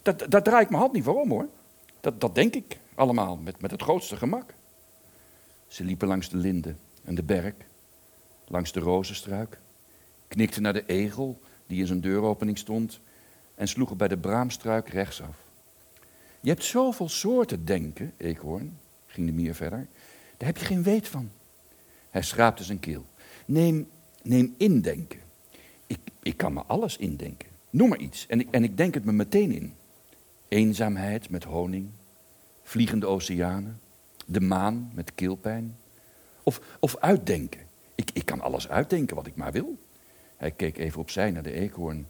Dat, 0.02 0.26
daar 0.30 0.44
draai 0.44 0.64
ik 0.64 0.70
mijn 0.70 0.82
hand 0.82 0.94
niet 0.94 1.04
voor 1.04 1.22
om 1.22 1.30
hoor. 1.30 1.48
Dat, 2.00 2.22
dat 2.22 2.36
denk 2.36 2.56
ik 2.56 2.80
allemaal 2.96 3.38
met, 3.38 3.62
met 3.62 3.72
het 3.72 3.82
grootste 3.82 4.16
gemak. 4.16 4.54
Ze 5.68 5.84
liepen 5.84 6.08
langs 6.08 6.30
de 6.30 6.38
linde 6.38 6.76
en 7.04 7.16
de 7.16 7.24
berk, 7.24 7.66
langs 8.50 8.72
de 8.72 8.80
rozenstruik, 8.80 9.60
knikten 10.28 10.62
naar 10.62 10.74
de 10.74 10.86
egel 10.86 11.40
die 11.68 11.80
in 11.80 11.88
zijn 11.88 12.02
deuropening 12.02 12.58
stond 12.58 13.00
en 13.56 13.68
sloegen 13.68 13.98
bij 13.98 14.08
de 14.08 14.18
braamstruik 14.18 14.90
rechtsaf. 14.90 15.38
Je 16.40 16.50
hebt 16.50 16.64
zoveel 16.64 17.10
soorten 17.10 17.66
denken, 17.66 18.14
eekhoorn, 18.18 18.78
ging 19.06 19.28
de 19.28 19.34
mier 19.34 19.56
verder. 19.56 19.88
Daar 20.38 20.48
heb 20.48 20.58
je 20.58 20.66
geen 20.66 20.84
weet 20.84 21.08
van. 21.08 21.32
Hij 22.10 22.22
schraapte 22.22 22.64
zijn 22.64 22.80
keel. 22.80 23.06
Neem, 23.46 23.90
neem 24.24 24.56
indenken. 24.58 25.20
Ik, 25.88 26.00
ik 26.22 26.38
kan 26.38 26.54
me 26.54 26.64
alles 26.64 26.98
indenken. 26.98 27.50
Noem 27.70 27.90
maar 27.90 28.00
iets 28.00 28.28
en 28.28 28.40
ik, 28.40 28.48
en 28.52 28.64
ik 28.64 28.78
denk 28.78 28.94
het 28.94 29.06
me 29.06 29.12
meteen 29.12 29.52
in. 29.52 29.74
Eenzaamheid 30.48 31.30
met 31.30 31.44
honing, 31.44 31.90
vliegende 32.64 33.06
oceanen, 33.06 33.80
de 34.26 34.42
maan 34.42 34.92
met 34.94 35.16
keelpijn. 35.16 35.78
Of, 36.44 36.62
of 36.80 36.98
uitdenken. 36.98 37.69
Ik, 38.00 38.10
ik 38.14 38.26
kan 38.26 38.42
alles 38.42 38.70
uitdenken 38.70 39.16
wat 39.16 39.28
ik 39.28 39.36
maar 39.36 39.52
wil. 39.52 39.78
Hij 40.38 40.52
keek 40.52 40.78
even 40.78 41.02
opzij 41.02 41.32
naar 41.32 41.44
de 41.44 41.52
eekhoorn. 41.52 42.08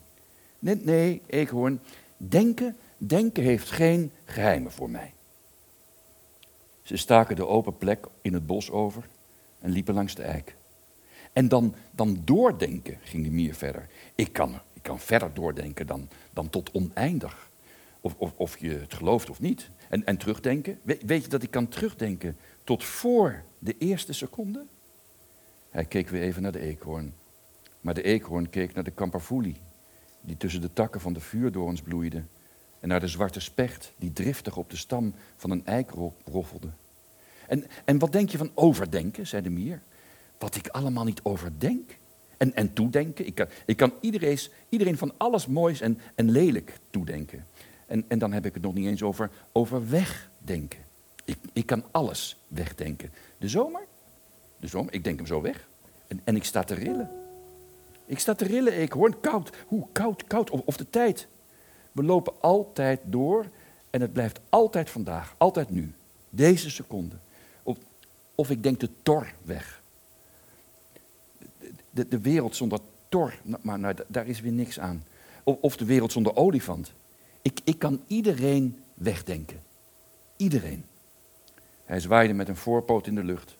Nee, 0.59 0.75
nee, 0.75 1.21
eekhoorn, 1.27 1.79
denken, 2.17 2.77
denken 2.97 3.43
heeft 3.43 3.71
geen 3.71 4.11
geheimen 4.25 4.71
voor 4.71 4.89
mij. 4.89 5.13
Ze 6.81 6.97
staken 6.97 7.35
de 7.35 7.47
open 7.47 7.77
plek 7.77 8.07
in 8.21 8.33
het 8.33 8.45
bos 8.45 8.71
over 8.71 9.07
en 9.59 9.71
liepen 9.71 9.93
langs 9.93 10.15
de 10.15 10.23
eik. 10.23 10.55
En 11.33 11.47
dan, 11.47 11.75
dan 11.91 12.21
doordenken, 12.25 12.97
ging 13.01 13.23
de 13.23 13.31
mier 13.31 13.55
verder. 13.55 13.87
Ik 14.15 14.33
kan, 14.33 14.59
ik 14.73 14.83
kan 14.83 14.99
verder 14.99 15.33
doordenken 15.33 15.87
dan, 15.87 16.09
dan 16.33 16.49
tot 16.49 16.71
oneindig. 16.71 17.49
Of, 18.01 18.15
of, 18.17 18.33
of 18.35 18.57
je 18.57 18.69
het 18.69 18.93
gelooft 18.93 19.29
of 19.29 19.39
niet. 19.39 19.69
En, 19.89 20.05
en 20.05 20.17
terugdenken. 20.17 20.79
We- 20.81 20.99
weet 21.05 21.23
je 21.23 21.29
dat 21.29 21.43
ik 21.43 21.51
kan 21.51 21.67
terugdenken 21.67 22.37
tot 22.63 22.83
voor 22.83 23.43
de 23.59 23.75
eerste 23.77 24.13
seconde? 24.13 24.65
Hij 25.69 25.85
keek 25.85 26.09
weer 26.09 26.21
even 26.21 26.41
naar 26.41 26.51
de 26.51 26.59
eekhoorn. 26.59 27.13
Maar 27.81 27.93
de 27.93 28.03
eekhoorn 28.03 28.49
keek 28.49 28.73
naar 28.73 28.83
de 28.83 28.91
kamperfoelie, 28.91 29.61
die 30.21 30.37
tussen 30.37 30.61
de 30.61 30.73
takken 30.73 31.01
van 31.01 31.13
de 31.13 31.19
vuurdorens 31.19 31.81
bloeide. 31.81 32.23
En 32.79 32.87
naar 32.87 32.99
de 32.99 33.07
zwarte 33.07 33.39
specht, 33.39 33.93
die 33.97 34.13
driftig 34.13 34.57
op 34.57 34.69
de 34.69 34.77
stam 34.77 35.13
van 35.35 35.51
een 35.51 35.65
eik 35.65 35.89
ro- 35.91 36.15
roffelde. 36.25 36.69
En, 37.47 37.65
en 37.85 37.99
wat 37.99 38.11
denk 38.11 38.29
je 38.29 38.37
van 38.37 38.51
overdenken, 38.53 39.27
zei 39.27 39.41
de 39.41 39.49
mier. 39.49 39.81
Wat 40.37 40.55
ik 40.55 40.67
allemaal 40.67 41.03
niet 41.03 41.23
overdenk. 41.23 41.97
En, 42.37 42.55
en 42.55 42.73
toedenken. 42.73 43.25
Ik 43.25 43.35
kan, 43.35 43.47
ik 43.65 43.77
kan 43.77 43.93
iedereen, 44.01 44.39
iedereen 44.69 44.97
van 44.97 45.13
alles 45.17 45.47
moois 45.47 45.81
en, 45.81 45.99
en 46.15 46.31
lelijk 46.31 46.79
toedenken. 46.89 47.45
En, 47.87 48.05
en 48.07 48.19
dan 48.19 48.33
heb 48.33 48.45
ik 48.45 48.53
het 48.53 48.63
nog 48.63 48.73
niet 48.73 48.87
eens 48.87 49.03
over, 49.03 49.29
over 49.51 49.89
wegdenken. 49.89 50.79
Ik, 51.25 51.37
ik 51.53 51.65
kan 51.65 51.83
alles 51.91 52.43
wegdenken. 52.47 53.11
De 53.37 53.47
zomer? 53.47 53.87
De 54.59 54.67
zomer, 54.67 54.93
ik 54.93 55.03
denk 55.03 55.17
hem 55.17 55.27
zo 55.27 55.41
weg. 55.41 55.67
En, 56.07 56.21
en 56.23 56.35
ik 56.35 56.43
sta 56.43 56.63
te 56.63 56.73
rillen. 56.73 57.11
Ik 58.05 58.19
sta 58.19 58.33
te 58.35 58.45
rillen, 58.45 58.81
ik 58.81 58.91
hoor 58.91 59.15
koud. 59.19 59.57
Hoe 59.67 59.87
koud, 59.91 60.23
koud. 60.23 60.49
Of, 60.49 60.61
of 60.65 60.77
de 60.77 60.89
tijd. 60.89 61.27
We 61.91 62.03
lopen 62.03 62.33
altijd 62.41 62.99
door 63.05 63.45
en 63.89 64.01
het 64.01 64.13
blijft 64.13 64.39
altijd 64.49 64.89
vandaag, 64.89 65.35
altijd 65.37 65.69
nu. 65.69 65.93
Deze 66.29 66.69
seconde. 66.69 67.15
Of, 67.63 67.77
of 68.35 68.49
ik 68.49 68.63
denk 68.63 68.79
de 68.79 68.89
tor 69.03 69.33
weg. 69.43 69.81
De, 71.91 72.07
de 72.07 72.19
wereld 72.19 72.55
zonder 72.55 72.79
tor, 73.09 73.33
maar 73.61 73.79
nou, 73.79 73.93
da- 73.93 74.03
daar 74.07 74.27
is 74.27 74.39
weer 74.39 74.51
niks 74.51 74.79
aan. 74.79 75.03
Of, 75.43 75.57
of 75.61 75.77
de 75.77 75.85
wereld 75.85 76.11
zonder 76.11 76.35
olifant. 76.35 76.93
Ik, 77.41 77.59
ik 77.63 77.79
kan 77.79 78.01
iedereen 78.07 78.79
wegdenken. 78.93 79.61
Iedereen. 80.37 80.85
Hij 81.85 81.99
zwaaide 81.99 82.33
met 82.33 82.47
een 82.47 82.55
voorpoot 82.55 83.07
in 83.07 83.15
de 83.15 83.23
lucht. 83.23 83.57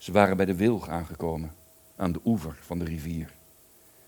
Ze 0.00 0.12
waren 0.12 0.36
bij 0.36 0.46
de 0.46 0.54
wilg 0.54 0.88
aangekomen, 0.88 1.54
aan 1.96 2.12
de 2.12 2.20
oever 2.24 2.58
van 2.60 2.78
de 2.78 2.84
rivier. 2.84 3.34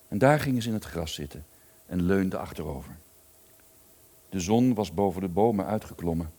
En 0.09 0.19
daar 0.19 0.41
gingen 0.41 0.63
ze 0.63 0.69
in 0.69 0.75
het 0.75 0.85
gras 0.85 1.15
zitten 1.15 1.47
en 1.87 2.03
leunden 2.03 2.41
achterover. 2.41 2.97
De 4.29 4.41
zon 4.41 4.75
was 4.75 4.95
boven 4.95 5.21
de 5.21 5.29
bomen 5.29 5.67
uitgeklommen. 5.67 6.33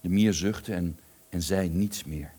De 0.00 0.08
mier 0.08 0.32
zuchtte 0.32 0.74
en, 0.74 0.98
en 1.28 1.42
zei 1.42 1.68
niets 1.68 2.04
meer. 2.04 2.32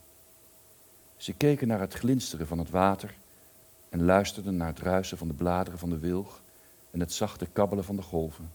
Ze 1.16 1.34
keken 1.34 1.68
naar 1.68 1.80
het 1.80 1.94
glinsteren 1.94 2.48
van 2.48 2.58
het 2.58 2.70
water 2.70 3.16
en 3.90 4.04
luisterden 4.04 4.58
naar 4.58 4.68
het 4.68 4.80
ruisen 4.80 5.18
van 5.18 5.28
de 5.28 5.34
bladeren 5.34 5.80
van 5.80 5.90
de 5.90 6.00
wilg 6.00 6.44
en 6.92 7.00
het 7.00 7.14
zachte 7.14 7.46
kabbelen 7.46 7.84
van 7.84 7.96
de 7.96 8.02
golven. 8.02 8.52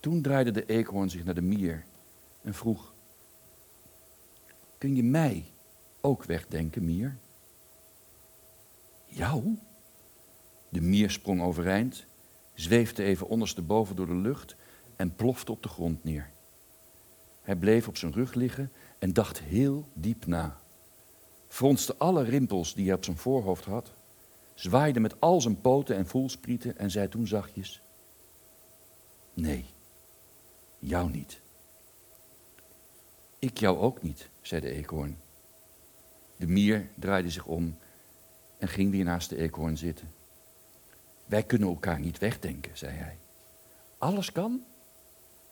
Toen 0.00 0.22
draaide 0.22 0.50
de 0.50 0.66
eekhoorn 0.66 1.10
zich 1.10 1.24
naar 1.24 1.34
de 1.34 1.42
mier 1.42 1.84
en 2.42 2.54
vroeg: 2.54 2.94
Kun 4.78 4.96
je 4.96 5.04
mij 5.04 5.44
ook 6.00 6.24
wegdenken, 6.24 6.84
mier? 6.84 7.18
Jou? 9.06 9.58
De 10.68 10.80
mier 10.80 11.10
sprong 11.10 11.42
overeind, 11.42 12.06
zweefde 12.54 13.02
even 13.02 13.28
ondersteboven 13.28 13.96
door 13.96 14.06
de 14.06 14.14
lucht 14.14 14.56
en 14.96 15.14
plofte 15.14 15.52
op 15.52 15.62
de 15.62 15.68
grond 15.68 16.04
neer. 16.04 16.30
Hij 17.42 17.56
bleef 17.56 17.88
op 17.88 17.96
zijn 17.96 18.12
rug 18.12 18.34
liggen 18.34 18.72
en 18.98 19.12
dacht 19.12 19.40
heel 19.40 19.88
diep 19.92 20.26
na. 20.26 20.60
Fronste 21.48 21.96
alle 21.96 22.22
rimpels 22.22 22.74
die 22.74 22.84
hij 22.84 22.94
op 22.94 23.04
zijn 23.04 23.16
voorhoofd 23.16 23.64
had, 23.64 23.92
zwaaide 24.54 25.00
met 25.00 25.20
al 25.20 25.40
zijn 25.40 25.60
poten 25.60 25.96
en 25.96 26.06
voelsprieten 26.06 26.78
en 26.78 26.90
zei 26.90 27.08
toen 27.08 27.26
zachtjes: 27.26 27.82
Nee, 29.34 29.64
jou 30.78 31.10
niet. 31.10 31.40
Ik 33.38 33.58
jou 33.58 33.78
ook 33.78 34.02
niet, 34.02 34.30
zei 34.40 34.60
de 34.60 34.70
eekhoorn. 34.70 35.18
De 36.40 36.46
mier 36.46 36.88
draaide 36.94 37.30
zich 37.30 37.46
om 37.46 37.78
en 38.58 38.68
ging 38.68 38.90
weer 38.90 39.04
naast 39.04 39.28
de 39.28 39.36
eekhoorn 39.36 39.76
zitten. 39.76 40.12
Wij 41.26 41.42
kunnen 41.42 41.68
elkaar 41.68 42.00
niet 42.00 42.18
wegdenken, 42.18 42.76
zei 42.76 42.96
hij. 42.96 43.18
Alles 43.98 44.32
kan, 44.32 44.64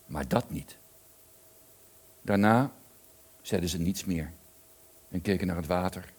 maar 0.07 0.29
dat 0.29 0.51
niet. 0.51 0.79
Daarna 2.23 2.73
zeiden 3.43 3.71
ze 3.71 3.79
niets 3.79 4.05
meer 4.05 4.33
en 5.09 5.21
keken 5.21 5.47
naar 5.47 5.57
het 5.57 5.67
water, 5.67 6.13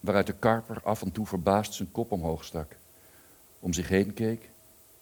waaruit 0.00 0.26
de 0.26 0.38
karper 0.38 0.82
af 0.82 1.02
en 1.02 1.12
toe 1.12 1.26
verbaasd 1.26 1.74
zijn 1.74 1.92
kop 1.92 2.12
omhoog 2.12 2.44
stak, 2.44 2.76
om 3.60 3.72
zich 3.72 3.88
heen 3.88 4.14
keek 4.14 4.50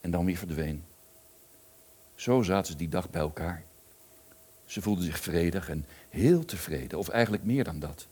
en 0.00 0.10
dan 0.10 0.24
weer 0.24 0.36
verdween. 0.36 0.84
Zo 2.14 2.42
zaten 2.42 2.72
ze 2.72 2.78
die 2.78 2.88
dag 2.88 3.10
bij 3.10 3.20
elkaar. 3.20 3.64
Ze 4.64 4.82
voelden 4.82 5.04
zich 5.04 5.18
vredig 5.18 5.68
en 5.68 5.86
heel 6.08 6.44
tevreden, 6.44 6.98
of 6.98 7.08
eigenlijk 7.08 7.44
meer 7.44 7.64
dan 7.64 7.78
dat. 7.78 8.08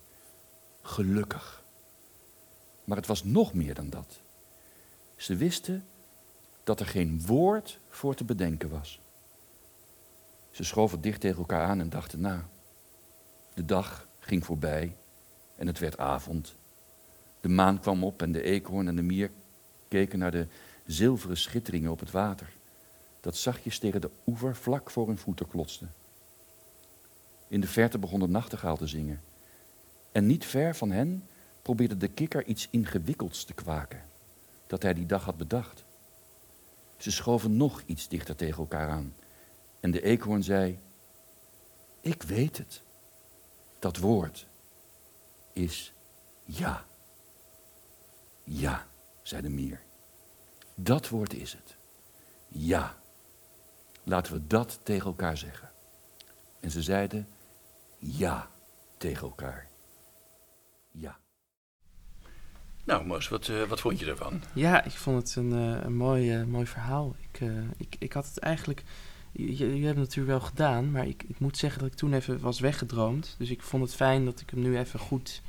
Gelukkig. 0.83 1.65
Maar 2.85 2.97
het 2.97 3.07
was 3.07 3.25
nog 3.25 3.55
meer 3.55 3.75
dan 3.75 3.91
dat. 3.91 4.21
Ze 5.17 5.37
wisten 5.37 5.87
dat 6.65 6.81
er 6.81 6.87
geen 6.87 7.27
woord 7.27 7.81
voor 7.89 8.15
te 8.15 8.25
bedenken 8.25 8.71
was. 8.71 9.01
Ze 10.51 10.65
schoven 10.65 11.01
dicht 11.01 11.21
tegen 11.21 11.39
elkaar 11.39 11.67
aan 11.67 11.81
en 11.81 11.89
dachten 11.89 12.21
na. 12.21 12.49
De 13.55 13.65
dag 13.65 14.09
ging 14.19 14.45
voorbij 14.45 14.97
en 15.57 15.67
het 15.67 15.79
werd 15.79 15.99
avond. 15.99 16.57
De 17.41 17.49
maan 17.49 17.81
kwam 17.81 18.05
op 18.05 18.23
en 18.23 18.33
de 18.33 18.43
eekhoorn 18.43 18.89
en 18.89 18.97
de 18.97 19.03
mier 19.03 19.31
keken 19.89 20.19
naar 20.19 20.31
de 20.31 20.47
zilveren 20.87 21.37
schitteringen 21.37 21.91
op 21.91 22.01
het 22.01 22.11
water, 22.11 22.53
dat 23.21 23.37
zachtjes 23.37 23.79
tegen 23.79 24.01
de 24.01 24.11
oever 24.27 24.57
vlak 24.57 24.91
voor 24.91 25.07
hun 25.07 25.19
voeten 25.19 25.49
klotste. 25.49 25.87
In 27.49 27.61
de 27.61 27.67
verte 27.67 27.99
begon 27.99 28.21
de 28.21 28.29
nachtegaal 28.29 28.77
te 28.77 28.87
zingen. 28.87 29.21
En 30.13 30.27
niet 30.27 30.45
ver 30.45 30.77
van 30.77 30.91
hen 30.91 31.29
probeerde 31.63 31.97
de 31.97 32.09
kikker 32.09 32.45
iets 32.45 32.69
ingewikkelds 32.71 33.45
te 33.45 33.55
kwaken, 33.55 34.05
dat 34.67 34.83
hij 34.83 34.95
die 34.95 35.07
dag 35.07 35.25
had 35.25 35.37
bedacht. 35.37 35.85
Ze 36.97 37.11
schoven 37.11 37.57
nog 37.57 37.83
iets 37.87 38.09
dichter 38.09 38.37
tegen 38.37 38.59
elkaar 38.59 38.89
aan. 38.89 39.15
En 39.81 39.91
de 39.91 40.03
eekhoorn 40.03 40.43
zei: 40.43 40.79
Ik 42.01 42.23
weet 42.23 42.59
het. 42.59 42.83
Dat 43.79 43.97
woord 43.97 44.47
is 45.53 45.93
ja. 46.45 46.85
Ja, 48.45 48.87
zei 49.23 49.43
de 49.43 49.49
mier. 49.49 49.83
Dat 50.75 51.09
woord 51.09 51.35
is 51.35 51.53
het. 51.53 51.77
Ja. 52.49 52.97
Laten 54.05 54.33
we 54.33 54.47
dat 54.47 54.81
tegen 54.83 55.07
elkaar 55.07 55.37
zeggen. 55.37 55.71
En 56.61 56.71
ze 56.71 56.83
zeiden 56.83 57.29
ja 57.99 58.51
tegen 58.97 59.27
elkaar. 59.27 59.69
Ja. 60.93 61.19
Nou, 62.85 63.05
Mos, 63.07 63.29
wat, 63.29 63.49
eh, 63.49 63.63
wat 63.63 63.81
vond 63.81 63.99
je 63.99 64.07
ervan? 64.07 64.43
Ja, 64.53 64.85
ik 64.85 64.91
vond 64.93 65.17
het 65.23 65.37
een, 65.37 65.53
eh, 65.53 65.85
een 65.85 65.97
mooi, 65.97 66.33
eh, 66.35 66.45
mooi 66.45 66.67
verhaal. 66.67 67.17
Ik, 67.33 67.41
eh, 67.41 67.49
ik, 67.77 67.97
ik 67.99 68.13
had 68.13 68.27
het 68.27 68.39
eigenlijk. 68.39 68.83
Je, 69.33 69.57
je 69.57 69.85
hebt 69.85 69.99
het 69.99 70.07
natuurlijk 70.09 70.39
wel 70.39 70.49
gedaan, 70.49 70.91
maar 70.91 71.07
ik, 71.07 71.23
ik 71.29 71.39
moet 71.39 71.57
zeggen 71.57 71.81
dat 71.83 71.91
ik 71.91 71.97
toen 71.97 72.13
even 72.13 72.41
was 72.41 72.61
weggedroomd. 72.61 73.35
Dus 73.39 73.51
ik 73.51 73.63
vond 73.63 73.83
het 73.83 73.95
fijn 73.95 74.25
dat 74.25 74.41
ik 74.41 74.51
hem 74.51 74.61
nu 74.61 74.79
even 74.79 74.99
goed 75.01 75.43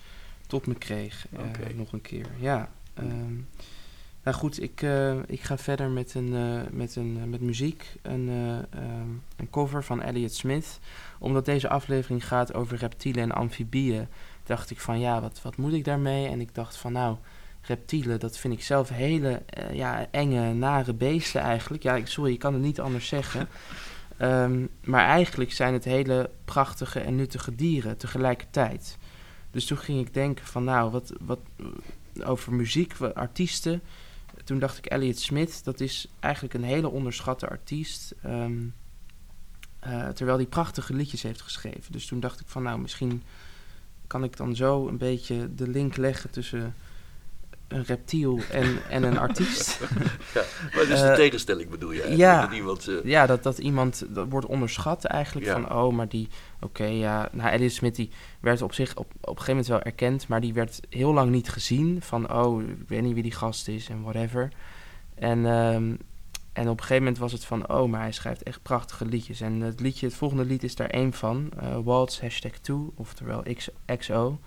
tot 0.48 0.67
me 0.67 0.75
kreeg. 0.75 1.27
eh, 1.31 1.39
Oké. 1.46 1.74
nog 1.75 1.93
een 1.93 2.01
keer. 2.01 2.25
Ja. 2.39 2.69
ehm, 2.93 3.34
nou 4.24 4.38
goed, 4.38 4.62
ik, 4.62 4.81
eh, 4.81 5.17
ik 5.27 5.41
ga 5.41 5.58
verder 5.58 5.89
met, 5.89 6.13
een, 6.13 6.36
eh, 6.36 6.72
met, 6.72 6.96
een, 6.96 7.29
met 7.29 7.41
muziek. 7.41 7.96
Een, 8.01 8.29
eh, 8.29 8.58
ehm, 8.84 9.10
een 9.36 9.50
cover 9.50 9.84
van 9.84 10.01
Elliott 10.01 10.34
Smith. 10.34 10.79
Omdat 11.19 11.46
deze 11.46 11.69
aflevering 11.69 12.27
gaat 12.27 12.53
over 12.53 12.77
reptielen 12.77 13.24
en 13.24 13.31
amfibieën, 13.31 14.08
dacht 14.50 14.70
ik 14.70 14.79
van 14.79 15.00
ja, 15.00 15.22
wat, 15.22 15.41
wat 15.41 15.58
moet 15.58 15.74
ik 15.74 15.84
daarmee? 15.86 16.27
En 16.27 16.39
ik 16.41 16.56
dacht 16.56 16.75
van 16.77 16.91
nou, 16.91 17.18
reptielen, 17.62 18.20
dat 18.20 18.38
vind 18.38 18.53
ik 18.53 18.63
zelf 18.63 18.89
hele 18.89 19.41
eh, 19.46 19.74
ja, 19.75 20.08
enge, 20.12 20.53
nare 20.53 20.94
beesten 20.94 21.41
eigenlijk. 21.41 21.84
Ja, 21.84 21.96
ik- 21.96 22.08
sorry, 22.08 22.32
ik 22.34 22.39
kan 22.39 22.53
het 22.53 22.62
niet 22.62 22.79
anders 22.79 23.08
zeggen. 23.08 23.48
Ehm, 24.18 24.65
maar 24.84 25.06
eigenlijk 25.06 25.51
zijn 25.51 25.74
het 25.74 25.84
hele 25.84 26.29
prachtige 26.46 27.00
en 27.00 27.15
nuttige 27.15 27.55
dieren 27.55 27.98
tegelijkertijd. 27.98 28.98
Dus 29.51 29.66
toen 29.66 29.77
ging 29.77 30.00
ik 30.07 30.14
denken 30.14 30.46
van 30.46 30.64
nou, 30.64 30.92
wat, 30.92 31.14
wat 31.22 31.40
eh, 31.55 32.29
over 32.29 32.53
muziek, 32.53 32.96
wat 32.98 33.16
artiesten. 33.16 33.81
Toen 34.44 34.59
dacht 34.59 34.77
ik 34.77 34.85
Elliot 34.85 35.20
Smith, 35.20 35.64
dat 35.64 35.79
is 35.79 36.07
eigenlijk 36.20 36.53
een 36.53 36.64
hele 36.64 36.90
onderschatte 36.90 37.50
artiest. 37.50 38.14
ehm, 38.24 38.57
eh, 39.79 40.07
terwijl 40.09 40.38
hij 40.38 40.46
prachtige 40.48 40.94
liedjes 40.94 41.22
heeft 41.24 41.42
geschreven. 41.42 41.92
Dus 41.92 42.05
toen 42.05 42.20
dacht 42.20 42.40
ik 42.40 42.48
van 42.48 42.64
nou, 42.64 42.79
misschien 42.79 43.24
kan 44.09 44.24
ik 44.24 44.37
dan 44.37 44.55
zo 44.55 44.87
een 44.87 44.98
beetje 44.98 45.55
de 45.55 45.67
link 45.67 45.98
leggen 45.98 46.29
tussen 46.29 46.74
een 47.67 47.83
reptiel 47.83 48.39
en, 48.51 48.77
en 48.89 49.03
een 49.03 49.17
artiest. 49.17 49.79
Maar 50.75 50.85
dus 50.87 51.00
de 51.00 51.07
Eh, 51.07 51.15
tegenstelling 51.15 51.69
bedoel 51.69 51.91
je 51.91 52.01
eigenlijk? 52.01 52.31
ja. 52.31 52.41
Dat 52.41 52.55
iemand, 52.55 52.87
eh, 52.87 52.95
Ja, 53.03 53.25
dat, 53.25 53.43
dat 53.43 53.57
iemand 53.57 54.05
dat 54.09 54.25
wordt 54.29 54.48
onderschat 54.48 55.05
eigenlijk. 55.05 55.45
Ja. 55.45 55.53
Van, 55.53 55.72
oh, 55.72 55.93
maar 55.93 56.07
die... 56.07 56.27
Oké, 56.59 56.83
ja... 56.85 57.29
Nou, 57.31 57.50
Elliot 57.50 57.72
Smith 57.72 57.95
die 57.95 58.09
werd 58.39 58.61
op 58.61 58.74
zich 58.74 58.95
op, 58.95 59.05
op 59.05 59.07
een 59.22 59.27
gegeven 59.27 59.50
moment 59.51 59.67
wel 59.67 59.81
erkend... 59.81 60.27
maar 60.27 60.41
die 60.41 60.53
werd 60.53 60.79
heel 60.89 61.13
lang 61.13 61.31
niet 61.31 61.50
gezien. 61.50 62.01
Van, 62.01 62.33
oh, 62.33 62.61
ik 62.61 62.87
weet 62.87 63.01
niet 63.01 63.13
wie 63.13 63.24
die 63.24 63.31
gast 63.31 63.67
is 63.67 63.89
en 63.89 64.01
whatever. 64.01 64.50
En, 65.15 65.45
ehm, 65.45 65.93
en 66.59 66.69
op 66.69 66.77
een 66.77 66.83
gegeven 66.83 67.03
moment 67.03 67.17
was 67.17 67.31
het 67.31 67.45
van... 67.45 67.69
oh, 67.69 67.89
maar 67.89 68.01
hij 68.01 68.11
schrijft 68.11 68.43
echt 68.43 68.61
prachtige 68.61 69.05
liedjes. 69.05 69.41
En 69.41 69.61
het, 69.61 69.79
liedje, 69.79 70.05
het 70.05 70.15
volgende 70.15 70.45
lied 70.45 70.63
is 70.63 70.75
daar 70.75 70.89
één 70.89 71.13
van. 71.13 71.51
eh 71.59 71.77
Waltz 71.83 72.19
hashtag 72.22 72.51
2, 72.51 72.77
oftewel 72.95 73.43
XO. 73.98 74.39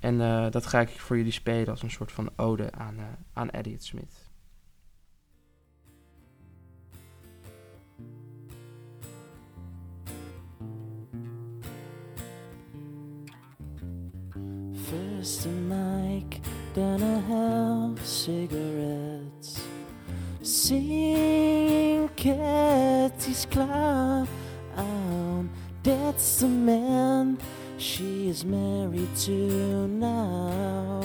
En 0.00 0.20
eh, 0.20 0.50
dat 0.50 0.66
ga 0.66 0.80
ik 0.80 0.88
voor 0.88 1.16
jullie 1.16 1.32
spelen 1.32 1.68
als 1.68 1.82
een 1.82 1.90
soort 1.90 2.12
van 2.12 2.30
ode 2.36 2.72
aan, 2.72 2.98
eh 2.98 3.04
aan 3.32 3.50
Elliot 3.50 3.82
Smith. 3.82 4.30
First 14.72 15.46
a 15.46 15.48
mic, 15.48 16.40
then 16.72 17.02
a 17.02 17.20
half 17.20 17.98
cigarettes. 18.04 19.31
Sing 20.52 22.10
Cathy's 22.14 23.46
clown. 23.50 24.28
Um, 24.76 25.50
that's 25.82 26.40
the 26.40 26.46
man 26.46 27.38
she 27.78 28.28
is 28.28 28.44
married 28.44 29.16
to 29.20 29.88
now. 29.88 31.02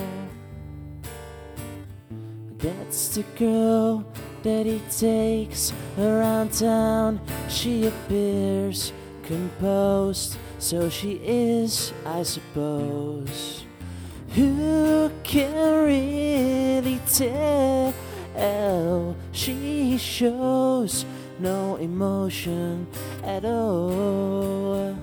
That's 2.58 3.14
the 3.14 3.22
girl 3.38 4.04
that 4.42 4.66
he 4.66 4.82
takes 4.90 5.72
around 5.98 6.52
town. 6.52 7.18
She 7.48 7.86
appears 7.86 8.92
composed, 9.22 10.36
so 10.58 10.90
she 10.90 11.12
is, 11.24 11.94
I 12.04 12.22
suppose. 12.22 13.64
Who 14.34 15.10
can 15.24 15.86
really 15.86 17.00
tell? 17.06 17.94
She 19.32 19.98
shows 19.98 21.04
no 21.38 21.76
emotion 21.76 22.86
at 23.22 23.44
all. 23.44 24.96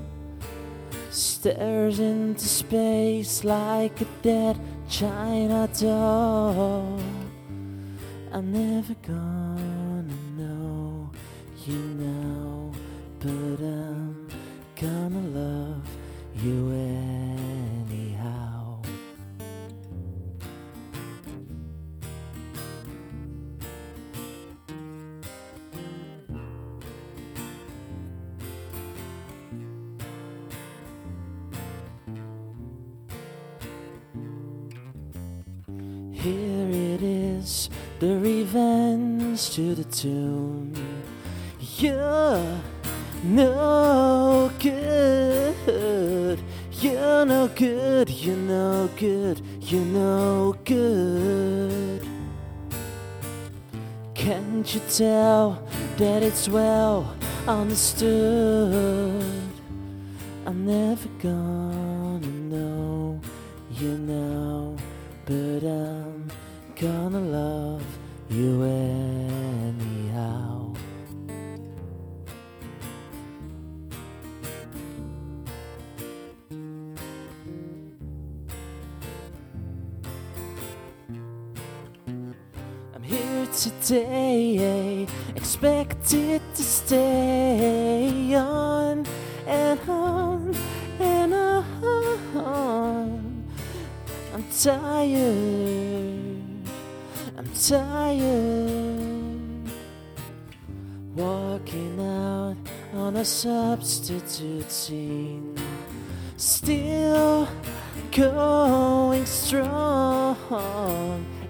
Stares 1.10 2.00
into 2.00 2.46
space 2.46 3.44
like 3.44 4.02
a 4.02 4.06
dead 4.22 4.60
China 4.90 5.70
doll. 5.80 7.00
I'm 8.32 8.52
never 8.52 8.96
gonna 9.08 9.45
You're 40.04 40.62
no 43.24 44.52
good. 44.60 46.40
You're 46.72 47.26
no 47.26 47.48
good. 47.56 48.10
You're 48.10 48.36
no 48.36 48.90
good. 48.98 49.42
You're 49.62 49.86
no 49.86 50.56
good. 50.66 52.06
Can't 54.14 54.74
you 54.74 54.82
tell 54.90 55.66
that 55.98 56.24
it's 56.24 56.50
well 56.50 57.16
understood? 57.48 59.24
I'm 60.46 60.66
never 60.66 61.08
gonna 61.20 62.28
know 62.28 63.22
you 63.72 63.98
now, 64.00 64.76
but 65.26 65.64
I'm 65.64 66.30
gonna 66.76 67.22
love 67.22 67.86
you 68.30 68.64
anyhow. 68.64 69.25
Today, 83.86 85.06
expected 85.36 86.42
to 86.56 86.64
stay 86.64 88.34
on 88.34 89.06
and 89.46 89.80
on 89.88 90.56
and 91.00 91.34
on. 91.36 93.46
I'm 94.34 94.44
tired, 94.60 96.42
I'm 97.38 97.48
tired. 97.54 99.42
Walking 101.16 102.02
out 102.02 102.58
on 102.96 103.18
a 103.18 103.26
substitute 103.26 104.72
scene, 104.72 105.56
still 106.38 107.48
going 108.12 109.28
strong. 109.28 110.26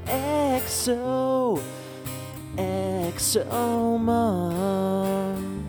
XO, 0.07 1.59
XO, 3.25 3.47
oh, 3.49 3.97
mom. 3.97 5.65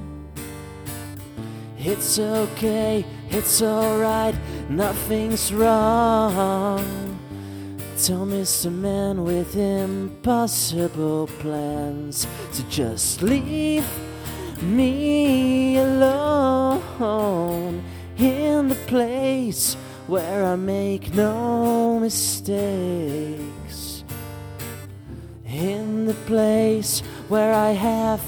It's 1.79 2.19
okay, 2.19 3.03
it's 3.31 3.62
alright, 3.62 4.35
nothing's 4.69 5.55
wrong. 5.55 6.85
Tell 7.97 8.27
Mr. 8.27 8.71
Man 8.71 9.25
with 9.25 9.57
impossible 9.57 11.29
plans 11.40 12.27
to 12.53 12.62
just 12.69 13.23
leave 13.23 13.88
me 14.61 15.79
alone 15.79 16.83
in 18.19 18.69
the 18.69 18.75
place 18.87 19.79
where 20.07 20.45
I 20.45 20.57
make 20.57 21.14
no 21.14 21.99
mistakes. 22.01 23.47
In 25.47 26.05
the 26.05 26.14
place 26.27 27.03
where 27.29 27.53
I 27.53 27.73
have 27.73 28.23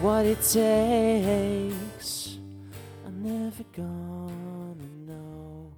what 0.00 0.24
it 0.24 0.52
takes. 0.52 2.38
I'm 3.06 3.22
never 3.22 3.64
gonna 3.74 4.88
know. 5.06 5.72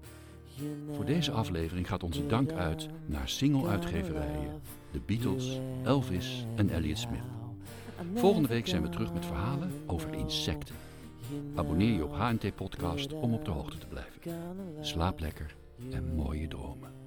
Voor 0.94 1.04
deze 1.04 1.30
aflevering 1.30 1.88
gaat 1.88 2.02
onze 2.02 2.26
dank 2.26 2.52
uit 2.52 2.88
naar 3.06 3.28
single-uitgeverijen, 3.28 4.60
de 4.92 5.00
Beatles, 5.06 5.58
Elvis 5.84 6.46
en 6.56 6.70
Elliot 6.70 6.98
Smith. 6.98 7.24
Volgende 8.14 8.48
week 8.48 8.66
zijn 8.66 8.82
we 8.82 8.88
terug 8.88 9.12
met 9.12 9.26
verhalen 9.26 9.70
over 9.86 10.14
insecten. 10.14 10.74
Abonneer 11.54 11.94
je 11.94 12.04
op 12.04 12.14
HNT 12.14 12.54
Podcast 12.54 13.12
om 13.12 13.34
op 13.34 13.44
de 13.44 13.50
hoogte 13.50 13.78
te 13.78 13.86
blijven. 13.86 14.20
Slaap 14.80 15.20
lekker 15.20 15.54
en 15.90 16.14
mooie 16.14 16.48
dromen. 16.48 17.05